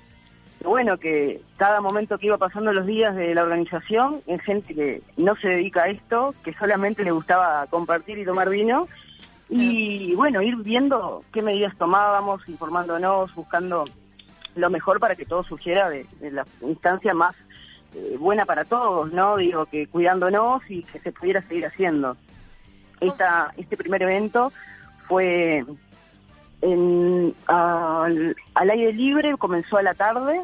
que, 0.60 0.68
bueno, 0.68 0.98
que 0.98 1.42
cada 1.58 1.82
momento 1.82 2.18
que 2.18 2.27
iba 2.27 2.38
pasando 2.38 2.72
los 2.72 2.86
días 2.86 3.15
de 3.15 3.34
la 3.34 3.44
organización, 3.44 4.22
en 4.27 4.39
gente 4.39 4.75
que 4.75 5.01
no 5.18 5.36
se 5.36 5.48
dedica 5.48 5.84
a 5.84 5.89
esto, 5.89 6.36
que 6.44 6.54
solamente 6.54 7.04
le 7.04 7.12
gustaba 7.12 7.65
compartir 7.68 8.20
y 8.20 8.25
tomar 8.25 8.50
vino, 8.50 8.88
y 9.50 10.13
bueno, 10.15 10.42
ir 10.42 10.56
viendo 10.58 11.24
qué 11.32 11.42
medidas 11.42 11.75
tomábamos, 11.77 12.48
informándonos, 12.48 13.34
buscando 13.34 13.86
lo 14.56 14.70
mejor 14.70 15.00
para 15.00 15.15
que 15.15 15.25
todo 15.25 15.44
surgiera 15.44 15.89
de, 15.89 16.06
de 16.20 16.32
la 16.32 16.46
instancia 16.62 17.13
más 17.13 17.36
eh, 17.94 18.18
buena 18.20 18.46
para 18.46 18.65
todos, 18.65 19.12
¿no? 19.12 19.38
Digo, 19.38 19.65
que 19.65 19.88
cuidándonos 19.88 20.62
y 20.70 20.84
que 20.84 21.00
se 21.00 21.12
pudiera 21.12 21.42
seguir 21.44 21.65
haciendo. 21.65 22.18
Esta, 23.00 23.54
este 23.58 23.77
primer 23.77 24.01
evento 24.04 24.51
fue 25.08 25.65
en, 26.62 27.36
al, 27.48 28.36
al 28.54 28.70
aire 28.70 28.94
libre, 28.94 29.38
comenzó 29.38 29.77
a 29.77 29.84
la 29.84 29.94
tarde 29.94 30.42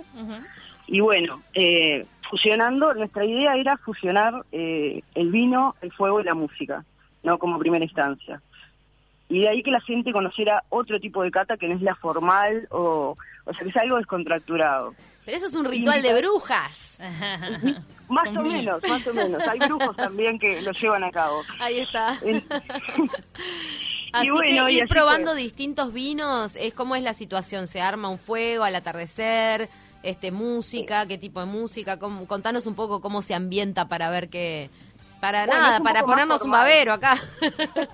y 0.87 0.99
bueno, 0.99 1.41
eh, 1.53 2.05
fusionando, 2.29 2.93
nuestra 2.93 3.25
idea 3.25 3.55
era 3.55 3.77
fusionar 3.77 4.45
eh, 4.51 5.01
el 5.15 5.31
vino, 5.31 5.75
el 5.81 5.91
fuego 5.93 6.19
y 6.19 6.25
la 6.25 6.33
música, 6.33 6.83
¿no? 7.23 7.39
Como 7.39 7.59
primera 7.59 7.85
instancia. 7.85 8.41
Y 9.29 9.41
de 9.41 9.49
ahí 9.49 9.63
que 9.63 9.71
la 9.71 9.79
gente 9.79 10.11
conociera 10.11 10.63
otro 10.69 10.99
tipo 10.99 11.23
de 11.23 11.31
cata 11.31 11.55
que 11.55 11.69
no 11.69 11.75
es 11.75 11.81
la 11.81 11.95
formal 11.95 12.67
o, 12.71 13.17
o 13.45 13.53
sea, 13.53 13.63
que 13.63 13.69
es 13.69 13.77
algo 13.77 13.97
descontracturado. 13.97 14.93
Pero 15.25 15.37
eso 15.37 15.45
es 15.45 15.55
un 15.55 15.65
ritual 15.65 16.01
de 16.01 16.19
brujas. 16.19 16.99
Más 18.09 18.27
o 18.35 18.41
menos, 18.41 18.83
más 18.89 19.07
o 19.07 19.13
menos. 19.13 19.41
Hay 19.47 19.57
brujos 19.59 19.95
también 19.95 20.37
que 20.37 20.61
lo 20.61 20.73
llevan 20.73 21.05
a 21.05 21.11
cabo. 21.11 21.43
Ahí 21.59 21.79
está. 21.79 22.09
Así 24.13 24.29
bueno, 24.29 24.65
que 24.65 24.71
y 24.73 24.77
ir 24.77 24.83
así 24.83 24.89
probando 24.93 25.31
fue. 25.31 25.41
distintos 25.41 25.93
vinos, 25.93 26.57
es 26.57 26.73
cómo 26.73 26.97
es 26.97 27.03
la 27.03 27.13
situación, 27.13 27.65
se 27.67 27.79
arma 27.79 28.09
un 28.09 28.19
fuego 28.19 28.65
al 28.65 28.75
atardecer, 28.75 29.69
este 30.03 30.31
música, 30.31 31.05
qué 31.05 31.17
tipo 31.17 31.39
de 31.39 31.45
música, 31.45 31.97
cómo- 31.97 32.27
contanos 32.27 32.67
un 32.67 32.75
poco 32.75 32.99
cómo 32.99 33.21
se 33.21 33.35
ambienta 33.35 33.87
para 33.87 34.09
ver 34.09 34.27
qué 34.29 34.69
para 35.21 35.45
Bueno, 35.45 35.61
nada, 35.61 35.79
para 35.79 36.03
ponernos 36.03 36.41
un 36.41 36.51
babero 36.51 36.93
acá. 36.93 37.15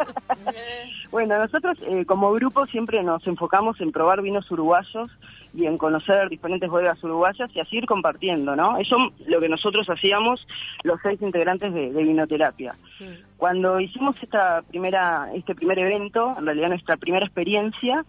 Bueno, 1.10 1.40
nosotros 1.40 1.78
eh, 1.88 2.06
como 2.06 2.34
grupo 2.34 2.66
siempre 2.66 3.02
nos 3.02 3.26
enfocamos 3.26 3.80
en 3.80 3.94
probar 3.94 4.22
vinos 4.22 4.52
uruguayos 4.52 5.10
y 5.54 5.66
en 5.66 5.78
conocer 5.78 6.28
diferentes 6.28 6.70
bodegas 6.70 7.02
uruguayas 7.02 7.50
y 7.56 7.62
así 7.62 7.78
ir 7.78 7.86
compartiendo, 7.86 8.56
¿no? 8.58 8.78
Eso 8.78 8.98
es 9.20 9.28
lo 9.28 9.40
que 9.40 9.48
nosotros 9.48 9.90
hacíamos 9.90 10.46
los 10.84 11.00
seis 11.02 11.22
integrantes 11.22 11.74
de, 11.74 11.94
de 11.94 12.04
Vinoterapia. 12.04 12.76
Cuando 13.38 13.80
hicimos 13.80 14.22
esta 14.22 14.62
primera, 14.64 15.30
este 15.34 15.56
primer 15.56 15.80
evento, 15.80 16.36
en 16.38 16.46
realidad 16.46 16.70
nuestra 16.70 16.98
primera 16.98 17.26
experiencia, 17.26 18.04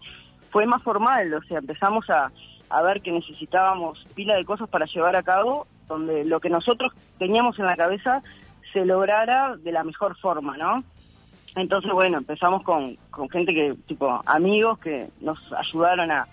fue 0.51 0.65
más 0.65 0.83
formal, 0.83 1.33
o 1.33 1.41
sea, 1.43 1.59
empezamos 1.59 2.09
a, 2.09 2.31
a 2.69 2.81
ver 2.81 3.01
que 3.01 3.11
necesitábamos 3.11 4.05
pila 4.13 4.35
de 4.35 4.45
cosas 4.45 4.67
para 4.69 4.85
llevar 4.85 5.15
a 5.15 5.23
cabo, 5.23 5.67
donde 5.87 6.25
lo 6.25 6.39
que 6.39 6.49
nosotros 6.49 6.93
teníamos 7.17 7.57
en 7.59 7.65
la 7.65 7.75
cabeza 7.75 8.21
se 8.73 8.85
lograra 8.85 9.55
de 9.57 9.71
la 9.71 9.83
mejor 9.83 10.17
forma, 10.17 10.57
¿no? 10.57 10.83
Entonces, 11.55 11.91
bueno, 11.91 12.17
empezamos 12.19 12.63
con, 12.63 12.97
con 13.09 13.29
gente 13.29 13.53
que, 13.53 13.75
tipo, 13.87 14.21
amigos 14.25 14.77
que 14.79 15.09
nos 15.19 15.39
ayudaron 15.53 16.11
a, 16.11 16.27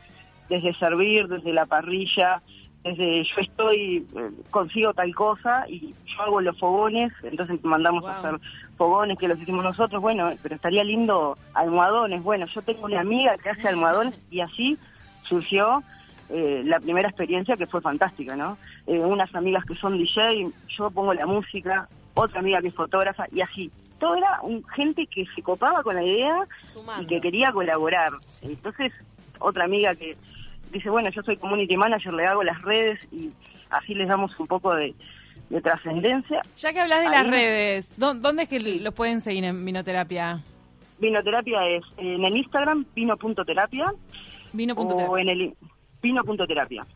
desde 0.49 0.75
servir, 0.75 1.27
desde 1.29 1.53
la 1.53 1.67
parrilla, 1.67 2.43
desde 2.85 3.25
yo 3.25 3.41
estoy, 3.41 4.07
eh, 4.17 4.31
consigo 4.51 4.95
tal 4.95 5.13
cosa 5.15 5.65
y 5.69 5.95
yo 6.05 6.23
hago 6.23 6.41
los 6.41 6.57
fogones, 6.59 7.13
entonces 7.23 7.59
mandamos 7.65 8.05
a 8.05 8.13
Wow. 8.13 8.19
hacer 8.19 8.41
fogones 8.77 9.19
que 9.19 9.27
los 9.27 9.41
hicimos 9.41 9.65
nosotros, 9.65 10.01
bueno, 10.01 10.31
pero 10.43 10.55
estaría 10.55 10.85
lindo 10.85 11.39
almohadones, 11.55 12.23
bueno, 12.23 12.47
yo 12.55 12.63
tengo 12.63 12.85
una 12.85 13.01
amiga 13.01 13.37
que 13.39 13.51
hace 13.51 13.67
almohadones 13.67 14.15
y 14.31 14.41
así 14.41 14.79
surgió 15.23 15.83
eh, 16.29 16.63
la 16.65 16.79
primera 16.79 17.09
experiencia 17.09 17.57
que 17.57 17.67
fue 17.67 17.81
fantástica, 17.81 18.37
¿no? 18.37 18.59
Eh, 18.87 18.99
unas 19.01 19.35
amigas 19.35 19.65
que 19.65 19.75
son 19.75 19.97
DJ, 19.99 20.49
yo 20.77 20.91
pongo 20.91 21.15
la 21.15 21.27
música, 21.27 21.89
otra 22.17 22.41
amiga 22.41 22.61
que 22.61 22.69
es 22.69 22.75
fotógrafa 22.75 23.25
y 23.33 23.41
así. 23.41 23.71
Todo 24.01 24.17
era 24.17 24.41
un, 24.43 24.63
gente 24.69 25.07
que 25.07 25.25
se 25.35 25.43
copaba 25.43 25.83
con 25.83 25.95
la 25.95 26.03
idea 26.03 26.47
Sumando. 26.73 27.03
y 27.03 27.07
que 27.07 27.21
quería 27.21 27.53
colaborar. 27.53 28.13
Entonces, 28.43 28.93
otra 29.39 29.65
amiga 29.65 29.95
que 29.95 30.17
dice, 30.73 30.91
bueno, 30.91 31.09
yo 31.11 31.23
soy 31.23 31.37
community 31.37 31.77
manager, 31.77 32.13
le 32.13 32.27
hago 32.27 32.43
las 32.43 32.61
redes 32.63 33.07
y 33.13 33.31
así 33.71 33.95
les 33.95 34.09
damos 34.09 34.39
un 34.39 34.47
poco 34.49 34.75
de, 34.75 34.95
de 35.51 35.61
trascendencia. 35.63 36.43
Ya 36.57 36.73
que 36.75 36.81
hablas 36.81 37.01
de 37.01 37.07
Ahí 37.07 37.13
las 37.13 37.27
redes, 37.29 37.91
¿dó- 37.97 38.15
¿dónde 38.15 38.43
es 38.43 38.49
que 38.49 38.59
los 38.61 38.93
pueden 38.95 39.21
seguir 39.23 39.45
en 39.45 39.65
Vinoterapia? 39.65 40.43
Vinoterapia 40.99 41.67
es 41.69 41.83
en 41.99 42.25
el 42.25 42.37
Instagram, 42.37 42.85
vino.terapia, 42.95 43.87
o 43.91 43.95
Vino.terapia. 44.53 45.23
en 45.23 45.29
el 45.29 45.55
vino.terapia. 46.03 46.87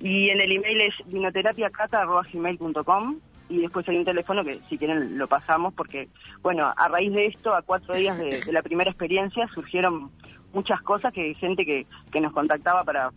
Y 0.00 0.28
en 0.30 0.40
el 0.40 0.52
email 0.52 0.80
es 0.82 0.94
vinoterapiacata.gmail.com 1.06 3.18
y 3.48 3.58
después 3.60 3.88
hay 3.88 3.96
un 3.98 4.04
teléfono 4.04 4.44
que 4.44 4.60
si 4.68 4.78
quieren 4.78 5.18
lo 5.18 5.28
pasamos 5.28 5.74
porque, 5.74 6.08
bueno, 6.42 6.72
a 6.76 6.88
raíz 6.88 7.12
de 7.12 7.26
esto, 7.26 7.54
a 7.54 7.62
cuatro 7.62 7.94
días 7.94 8.16
de, 8.18 8.42
de 8.42 8.52
la 8.52 8.62
primera 8.62 8.90
experiencia, 8.90 9.46
surgieron 9.54 10.10
muchas 10.52 10.80
cosas 10.82 11.12
que 11.12 11.34
gente 11.34 11.64
que, 11.66 11.86
que 12.10 12.20
nos 12.20 12.32
contactaba 12.32 12.84
para 12.84 13.10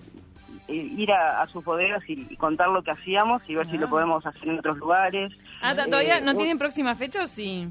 eh, 0.67 0.73
ir 0.73 1.11
a, 1.11 1.41
a 1.41 1.47
sus 1.47 1.63
bodegas 1.63 2.03
y, 2.09 2.27
y 2.29 2.35
contar 2.35 2.69
lo 2.69 2.81
que 2.83 2.91
hacíamos 2.91 3.41
y 3.47 3.55
ver 3.55 3.69
si 3.69 3.77
lo 3.77 3.89
podemos 3.89 4.25
hacer 4.25 4.49
en 4.49 4.59
otros 4.59 4.77
lugares. 4.77 5.31
Ah, 5.61 5.75
¿to- 5.75 5.85
¿todavía 5.85 6.17
Eh, 6.17 6.21
no 6.21 6.35
tienen 6.35 6.57
próxima 6.57 6.95
fecha 6.95 7.23
o 7.23 7.27
sí? 7.27 7.67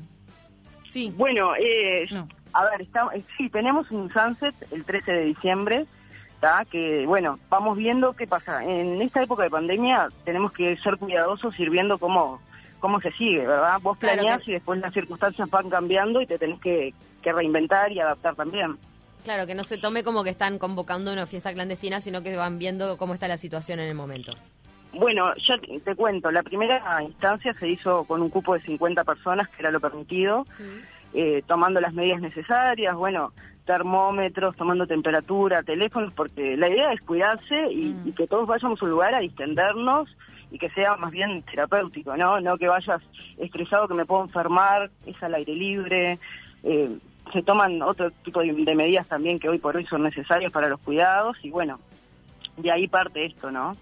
Sí. 0.88 1.12
Bueno, 1.16 1.54
eh, 1.56 2.06
No. 2.12 2.26
a 2.52 2.64
ver, 2.70 2.82
está, 2.82 3.08
eh, 3.14 3.24
sí, 3.36 3.50
tenemos 3.50 3.90
un 3.90 4.10
sunset 4.12 4.54
el 4.70 4.84
13 4.84 5.12
de 5.12 5.24
diciembre, 5.26 5.86
¿tá? 6.40 6.62
que 6.70 7.06
bueno, 7.06 7.36
vamos 7.48 7.76
viendo 7.76 8.12
qué 8.14 8.26
pasa. 8.26 8.62
En 8.64 9.00
esta 9.02 9.22
época 9.22 9.42
de 9.44 9.50
pandemia 9.50 10.08
tenemos 10.24 10.52
que 10.52 10.76
ser 10.78 10.96
cuidadosos 10.96 11.58
ir 11.58 11.70
viendo 11.70 11.98
cómo, 11.98 12.40
cómo 12.80 13.00
se 13.00 13.10
sigue, 13.12 13.46
¿verdad? 13.46 13.78
Vos 13.82 13.98
Claro 13.98 14.16
planeás 14.18 14.42
que- 14.42 14.50
y 14.52 14.54
después 14.54 14.80
las 14.80 14.92
circunstancias 14.92 15.48
van 15.50 15.70
cambiando 15.70 16.20
y 16.20 16.26
te 16.26 16.38
tenés 16.38 16.60
que, 16.60 16.94
que 17.22 17.32
reinventar 17.32 17.90
y 17.92 18.00
adaptar 18.00 18.34
también. 18.34 18.76
Claro, 19.24 19.46
que 19.46 19.54
no 19.56 19.64
se 19.64 19.78
tome 19.78 20.04
como 20.04 20.22
que 20.22 20.30
están 20.30 20.58
convocando 20.58 21.12
una 21.12 21.26
fiesta 21.26 21.52
clandestina, 21.52 22.00
sino 22.00 22.22
que 22.22 22.36
van 22.36 22.58
viendo 22.58 22.96
cómo 22.96 23.12
está 23.14 23.26
la 23.26 23.36
situación 23.38 23.80
en 23.80 23.88
el 23.88 23.94
momento. 23.96 24.32
Bueno, 24.92 25.34
ya 25.36 25.58
te, 25.58 25.80
te 25.80 25.94
cuento, 25.96 26.30
la 26.30 26.42
primera 26.42 27.02
instancia 27.02 27.52
se 27.58 27.68
hizo 27.68 28.04
con 28.04 28.22
un 28.22 28.30
cupo 28.30 28.54
de 28.54 28.60
50 28.60 29.02
personas, 29.04 29.48
que 29.48 29.56
era 29.60 29.70
lo 29.70 29.80
permitido, 29.80 30.46
eh, 31.12 31.42
tomando 31.46 31.80
las 31.80 31.92
medidas 31.92 32.20
necesarias, 32.20 32.94
bueno, 32.94 33.32
termómetros, 33.66 34.56
tomando 34.56 34.86
temperatura, 34.86 35.62
teléfonos, 35.62 36.12
porque 36.14 36.56
la 36.56 36.68
idea 36.68 36.92
es 36.92 37.00
cuidarse 37.02 37.70
y, 37.70 37.86
Mm. 37.92 38.08
y 38.08 38.12
que 38.12 38.26
todos 38.26 38.46
vayamos 38.46 38.80
a 38.80 38.84
un 38.84 38.90
lugar 38.92 39.14
a 39.14 39.20
distendernos 39.20 40.08
y 40.50 40.58
que 40.58 40.70
sea 40.70 40.96
más 40.96 41.10
bien 41.10 41.42
terapéutico, 41.42 42.16
¿no? 42.16 42.40
No 42.40 42.56
que 42.56 42.68
vayas 42.68 43.02
estresado 43.36 43.88
que 43.88 43.94
me 43.94 44.06
puedo 44.06 44.22
enfermar, 44.22 44.90
es 45.04 45.20
al 45.22 45.34
aire 45.34 45.54
libre, 45.54 46.18
eh, 46.62 46.90
se 47.32 47.42
toman 47.42 47.82
otro 47.82 48.10
tipo 48.24 48.40
de, 48.40 48.52
de 48.52 48.74
medidas 48.74 49.08
también 49.08 49.38
que 49.40 49.48
hoy 49.48 49.58
por 49.58 49.76
hoy 49.76 49.84
son 49.84 50.04
necesarias 50.04 50.52
para 50.52 50.68
los 50.68 50.80
cuidados 50.80 51.36
y 51.42 51.50
bueno, 51.50 51.80
de 52.56 52.70
ahí 52.70 52.86
parte 52.88 53.26
esto, 53.26 53.50
¿no? 53.50 53.76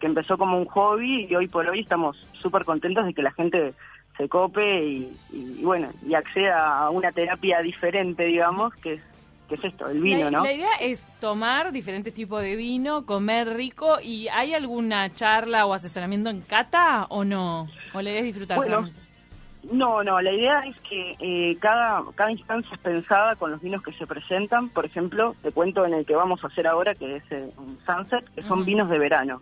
que 0.00 0.06
empezó 0.06 0.36
como 0.36 0.58
un 0.58 0.66
hobby 0.66 1.26
y 1.30 1.34
hoy 1.34 1.48
por 1.48 1.66
hoy 1.66 1.80
estamos 1.80 2.16
súper 2.34 2.64
contentos 2.64 3.06
de 3.06 3.14
que 3.14 3.22
la 3.22 3.32
gente 3.32 3.72
se 4.18 4.28
cope 4.28 4.84
y, 4.84 5.16
y, 5.32 5.62
bueno, 5.64 5.88
y 6.06 6.14
acceda 6.14 6.78
a 6.78 6.90
una 6.90 7.10
terapia 7.10 7.62
diferente, 7.62 8.26
digamos, 8.26 8.74
que 8.74 8.94
es, 8.94 9.02
que 9.48 9.56
es 9.56 9.64
esto, 9.64 9.88
el 9.88 10.00
vino, 10.00 10.24
la, 10.24 10.30
¿no? 10.30 10.44
la 10.44 10.52
idea 10.52 10.74
es 10.80 11.06
tomar 11.20 11.72
diferentes 11.72 12.14
tipos 12.14 12.40
de 12.42 12.56
vino, 12.56 13.04
comer 13.04 13.54
rico 13.54 13.98
y 14.02 14.28
¿hay 14.28 14.54
alguna 14.54 15.12
charla 15.12 15.66
o 15.66 15.74
asesoramiento 15.74 16.30
en 16.30 16.40
cata 16.40 17.06
o 17.10 17.24
no? 17.24 17.68
¿O 17.92 18.00
le 18.00 18.12
des 18.12 18.24
disfrutar 18.24 18.56
Bueno, 18.56 18.76
solamente? 18.76 19.04
No, 19.72 20.04
no, 20.04 20.20
la 20.20 20.32
idea 20.32 20.60
es 20.66 20.76
que 20.80 21.16
eh, 21.20 21.56
cada, 21.58 22.02
cada 22.14 22.30
instancia 22.30 22.74
es 22.74 22.80
pensada 22.80 23.34
con 23.36 23.50
los 23.50 23.62
vinos 23.62 23.82
que 23.82 23.92
se 23.92 24.06
presentan. 24.06 24.68
Por 24.68 24.84
ejemplo, 24.84 25.34
te 25.42 25.52
cuento 25.52 25.86
en 25.86 25.94
el 25.94 26.04
que 26.04 26.14
vamos 26.14 26.44
a 26.44 26.48
hacer 26.48 26.66
ahora, 26.66 26.94
que 26.94 27.16
es 27.16 27.22
eh, 27.30 27.48
un 27.56 27.78
Sunset, 27.86 28.24
que 28.34 28.42
son 28.42 28.64
vinos 28.64 28.90
de 28.90 28.98
verano. 28.98 29.40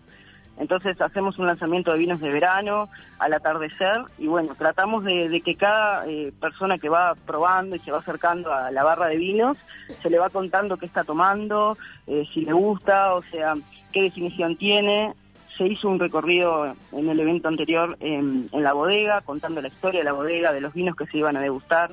Entonces 0.59 1.01
hacemos 1.01 1.39
un 1.39 1.47
lanzamiento 1.47 1.93
de 1.93 1.99
vinos 1.99 2.21
de 2.21 2.31
verano 2.31 2.89
al 3.19 3.33
atardecer 3.33 4.03
y 4.19 4.27
bueno, 4.27 4.55
tratamos 4.57 5.05
de, 5.05 5.41
que 5.45 5.57
cada 5.57 6.07
eh, 6.07 6.33
persona 6.41 6.79
que 6.79 6.89
va 6.89 7.15
probando 7.27 7.75
y 7.77 7.79
se 7.79 7.91
va 7.91 7.99
acercando 7.99 8.53
a 8.53 8.71
la 8.71 8.85
barra 8.85 9.07
de 9.07 9.17
vinos 9.17 9.57
se 10.03 10.11
le 10.11 10.19
va 10.19 10.31
contando 10.31 10.77
qué 10.77 10.87
está 10.87 11.05
tomando, 11.05 11.77
eh, 12.07 12.25
si 12.33 12.43
le 12.43 12.53
gusta, 12.53 13.15
o 13.15 13.23
sea, 13.23 13.55
qué 13.93 14.03
definición 14.03 14.57
tiene. 14.57 15.15
Se 15.57 15.67
hizo 15.67 15.89
un 15.89 15.99
recorrido 15.99 16.75
en 16.93 17.09
el 17.09 17.21
evento 17.21 17.49
anterior 17.49 17.97
en, 18.01 18.49
en 18.53 18.63
la 18.63 18.73
bodega, 18.73 19.21
contando 19.21 19.61
la 19.61 19.69
historia 19.69 20.01
de 20.01 20.05
la 20.05 20.13
bodega, 20.13 20.53
de 20.53 20.61
los 20.61 20.73
vinos 20.73 20.97
que 20.97 21.07
se 21.07 21.19
iban 21.19 21.37
a 21.37 21.41
degustar. 21.41 21.91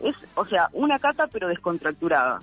Es, 0.00 0.16
o 0.34 0.46
sea, 0.46 0.68
una 0.72 0.98
cata 0.98 1.26
pero 1.26 1.48
descontracturada. 1.48 2.40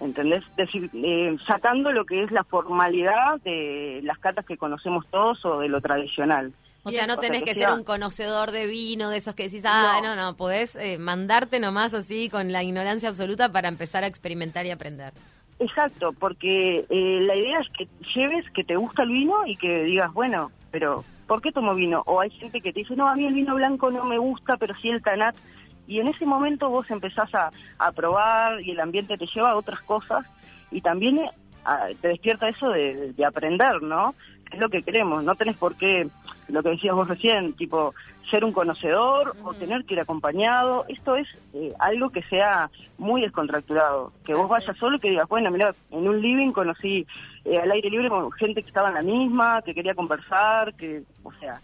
¿Entendés? 0.00 0.42
Decir, 0.56 0.90
eh, 0.92 1.36
sacando 1.46 1.92
lo 1.92 2.04
que 2.04 2.22
es 2.24 2.30
la 2.32 2.44
formalidad 2.44 3.40
de 3.44 4.00
las 4.02 4.18
catas 4.18 4.44
que 4.44 4.56
conocemos 4.56 5.06
todos 5.10 5.44
o 5.44 5.60
de 5.60 5.68
lo 5.68 5.80
tradicional. 5.80 6.52
O 6.82 6.90
sea, 6.90 7.06
no 7.06 7.14
O 7.14 7.16
sea, 7.16 7.22
tenés 7.22 7.42
que 7.44 7.50
que 7.50 7.54
sea- 7.54 7.70
ser 7.70 7.78
un 7.78 7.84
conocedor 7.84 8.50
de 8.50 8.66
vino, 8.66 9.08
de 9.08 9.16
esos 9.16 9.34
que 9.34 9.44
decís, 9.44 9.64
ah, 9.66 10.00
no, 10.02 10.14
No. 10.16 10.22
no, 10.22 10.36
podés 10.36 10.76
eh, 10.76 10.98
mandarte 10.98 11.58
nomás 11.60 11.94
así 11.94 12.28
con 12.28 12.52
la 12.52 12.62
ignorancia 12.62 13.08
absoluta 13.08 13.50
para 13.52 13.68
empezar 13.68 14.04
a 14.04 14.06
experimentar 14.06 14.66
y 14.66 14.70
aprender. 14.70 15.14
Exacto, 15.60 16.12
porque 16.12 16.84
eh, 16.90 17.18
la 17.22 17.36
idea 17.36 17.60
es 17.60 17.68
que 17.70 17.88
lleves 18.14 18.44
que 18.50 18.64
te 18.64 18.76
gusta 18.76 19.04
el 19.04 19.10
vino 19.10 19.46
y 19.46 19.56
que 19.56 19.84
digas, 19.84 20.12
bueno, 20.12 20.50
pero 20.72 21.04
¿por 21.28 21.40
qué 21.40 21.52
tomo 21.52 21.74
vino? 21.74 22.02
O 22.06 22.20
hay 22.20 22.30
gente 22.30 22.60
que 22.60 22.72
te 22.72 22.80
dice, 22.80 22.96
no, 22.96 23.08
a 23.08 23.14
mí 23.14 23.24
el 23.24 23.34
vino 23.34 23.54
blanco 23.54 23.90
no 23.90 24.04
me 24.04 24.18
gusta, 24.18 24.56
pero 24.58 24.74
sí 24.82 24.90
el 24.90 25.00
tanat. 25.02 25.34
Y 25.86 26.00
en 26.00 26.08
ese 26.08 26.24
momento 26.26 26.68
vos 26.70 26.90
empezás 26.90 27.34
a, 27.34 27.50
a 27.78 27.92
probar 27.92 28.60
y 28.60 28.70
el 28.70 28.80
ambiente 28.80 29.18
te 29.18 29.26
lleva 29.26 29.50
a 29.50 29.56
otras 29.56 29.80
cosas 29.82 30.24
y 30.70 30.80
también 30.80 31.18
eh, 31.18 31.30
a- 31.64 31.88
te 32.00 32.08
despierta 32.08 32.48
eso 32.48 32.70
de, 32.70 33.12
de 33.12 33.24
aprender, 33.24 33.82
¿no? 33.82 34.14
Es 34.50 34.60
lo 34.60 34.68
que 34.68 34.82
queremos, 34.82 35.24
no 35.24 35.34
tenés 35.34 35.56
por 35.56 35.74
qué, 35.74 36.06
lo 36.48 36.62
que 36.62 36.68
decías 36.70 36.94
vos 36.94 37.08
recién, 37.08 37.54
tipo, 37.54 37.92
ser 38.30 38.44
un 38.44 38.52
conocedor 38.52 39.34
o 39.42 39.52
tener 39.54 39.84
que 39.84 39.94
ir 39.94 40.00
acompañado. 40.00 40.84
Esto 40.88 41.16
es 41.16 41.26
eh, 41.54 41.72
algo 41.80 42.10
que 42.10 42.22
sea 42.24 42.70
muy 42.98 43.22
descontracturado, 43.22 44.12
que 44.24 44.34
vos 44.34 44.48
vayas 44.48 44.76
solo 44.76 44.96
y 44.96 45.00
que 45.00 45.10
digas, 45.10 45.28
bueno, 45.28 45.50
mira, 45.50 45.74
en 45.90 46.06
un 46.06 46.20
living 46.20 46.52
conocí 46.52 47.04
eh, 47.44 47.58
al 47.58 47.70
aire 47.72 47.90
libre 47.90 48.08
con 48.10 48.30
gente 48.32 48.62
que 48.62 48.68
estaba 48.68 48.88
en 48.88 48.94
la 48.94 49.02
misma, 49.02 49.60
que 49.62 49.74
quería 49.74 49.94
conversar, 49.94 50.74
que, 50.74 51.02
o 51.24 51.32
sea, 51.40 51.60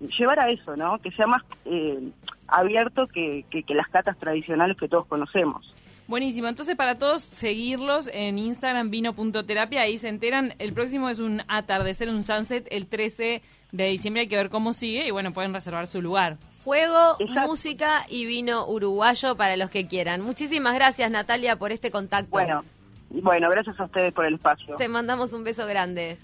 llevar 0.00 0.40
a 0.40 0.50
eso, 0.50 0.76
¿no? 0.76 0.98
Que 0.98 1.10
sea 1.12 1.26
más 1.26 1.42
eh, 1.64 2.10
abierto 2.46 3.06
que, 3.06 3.44
que, 3.50 3.62
que 3.62 3.74
las 3.74 3.88
catas 3.88 4.16
tradicionales 4.18 4.76
que 4.76 4.88
todos 4.88 5.06
conocemos. 5.06 5.74
Buenísimo, 6.06 6.48
entonces 6.48 6.76
para 6.76 6.98
todos 6.98 7.22
seguirlos 7.22 8.10
en 8.12 8.38
Instagram 8.38 8.90
vino.terapia, 8.90 9.80
ahí 9.80 9.96
se 9.96 10.08
enteran, 10.08 10.52
el 10.58 10.74
próximo 10.74 11.08
es 11.08 11.18
un 11.18 11.40
atardecer, 11.48 12.10
un 12.10 12.24
sunset, 12.24 12.68
el 12.70 12.86
13 12.86 13.40
de 13.72 13.84
diciembre, 13.86 14.22
hay 14.22 14.28
que 14.28 14.36
ver 14.36 14.50
cómo 14.50 14.74
sigue 14.74 15.06
y 15.06 15.10
bueno, 15.10 15.32
pueden 15.32 15.54
reservar 15.54 15.86
su 15.86 16.02
lugar. 16.02 16.36
Fuego, 16.62 17.16
Exacto. 17.18 17.48
música 17.48 18.04
y 18.10 18.26
vino 18.26 18.66
uruguayo 18.66 19.36
para 19.36 19.56
los 19.56 19.70
que 19.70 19.86
quieran. 19.86 20.20
Muchísimas 20.20 20.74
gracias, 20.74 21.10
Natalia, 21.10 21.56
por 21.56 21.72
este 21.72 21.90
contacto. 21.90 22.30
Bueno, 22.30 22.62
bueno, 23.10 23.48
gracias 23.48 23.80
a 23.80 23.84
ustedes 23.84 24.12
por 24.12 24.26
el 24.26 24.34
espacio. 24.34 24.76
Te 24.76 24.88
mandamos 24.88 25.32
un 25.32 25.42
beso 25.42 25.66
grande. 25.66 26.18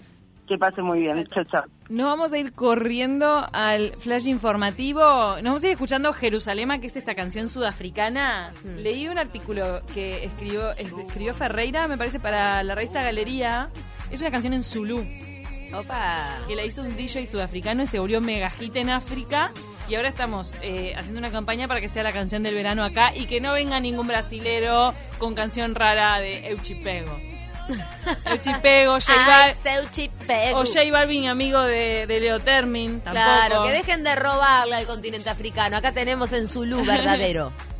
Que 0.51 0.57
pase 0.57 0.81
muy 0.81 0.99
bien. 0.99 1.25
Chao, 1.27 1.45
chao. 1.45 1.63
Nos 1.87 2.07
vamos 2.07 2.33
a 2.33 2.37
ir 2.37 2.51
corriendo 2.51 3.47
al 3.53 3.93
flash 3.99 4.27
informativo. 4.27 5.01
Nos 5.01 5.43
vamos 5.43 5.63
a 5.63 5.67
ir 5.67 5.71
escuchando 5.71 6.11
Jerusalema, 6.11 6.79
que 6.79 6.87
es 6.87 6.97
esta 6.97 7.15
canción 7.15 7.47
sudafricana. 7.47 8.51
Leí 8.75 9.07
un 9.07 9.17
artículo 9.17 9.81
que 9.93 10.25
escribió, 10.25 10.71
escribió 10.71 11.33
Ferreira, 11.33 11.87
me 11.87 11.97
parece, 11.97 12.19
para 12.19 12.63
la 12.63 12.75
revista 12.75 13.01
Galería. 13.01 13.69
Es 14.11 14.19
una 14.19 14.29
canción 14.29 14.51
en 14.51 14.65
Zulu, 14.65 15.05
Opa. 15.73 16.39
que 16.49 16.57
la 16.57 16.65
hizo 16.65 16.81
un 16.81 16.97
DJ 16.97 17.27
sudafricano 17.27 17.83
y 17.83 17.87
se 17.87 17.99
volvió 17.99 18.19
mega 18.19 18.49
hit 18.49 18.75
en 18.75 18.89
África. 18.89 19.53
Y 19.87 19.95
ahora 19.95 20.09
estamos 20.09 20.53
eh, 20.61 20.95
haciendo 20.97 21.19
una 21.19 21.31
campaña 21.31 21.69
para 21.69 21.79
que 21.79 21.87
sea 21.87 22.03
la 22.03 22.11
canción 22.11 22.43
del 22.43 22.55
verano 22.55 22.83
acá 22.83 23.15
y 23.15 23.25
que 23.25 23.39
no 23.39 23.53
venga 23.53 23.79
ningún 23.79 24.07
brasilero 24.07 24.93
con 25.17 25.33
canción 25.33 25.75
rara 25.75 26.19
de 26.19 26.49
Euchipego. 26.49 27.30
Euchipego, 28.25 28.93
J 28.99 29.13
Ay, 29.13 29.25
Bal- 29.27 29.55
Seuchipegu. 29.63 30.57
o 30.57 30.65
J 30.65 30.91
Balvin, 30.91 31.27
amigo 31.27 31.61
de, 31.61 32.05
de 32.07 32.19
Leo 32.19 32.39
Termin. 32.39 33.01
Tampoco. 33.01 33.23
Claro, 33.25 33.63
que 33.63 33.71
dejen 33.71 34.03
de 34.03 34.15
robarle 34.15 34.75
al 34.75 34.85
continente 34.85 35.29
africano. 35.29 35.77
Acá 35.77 35.91
tenemos 35.91 36.31
en 36.33 36.47
Zulu 36.47 36.83
verdadero. 36.85 37.51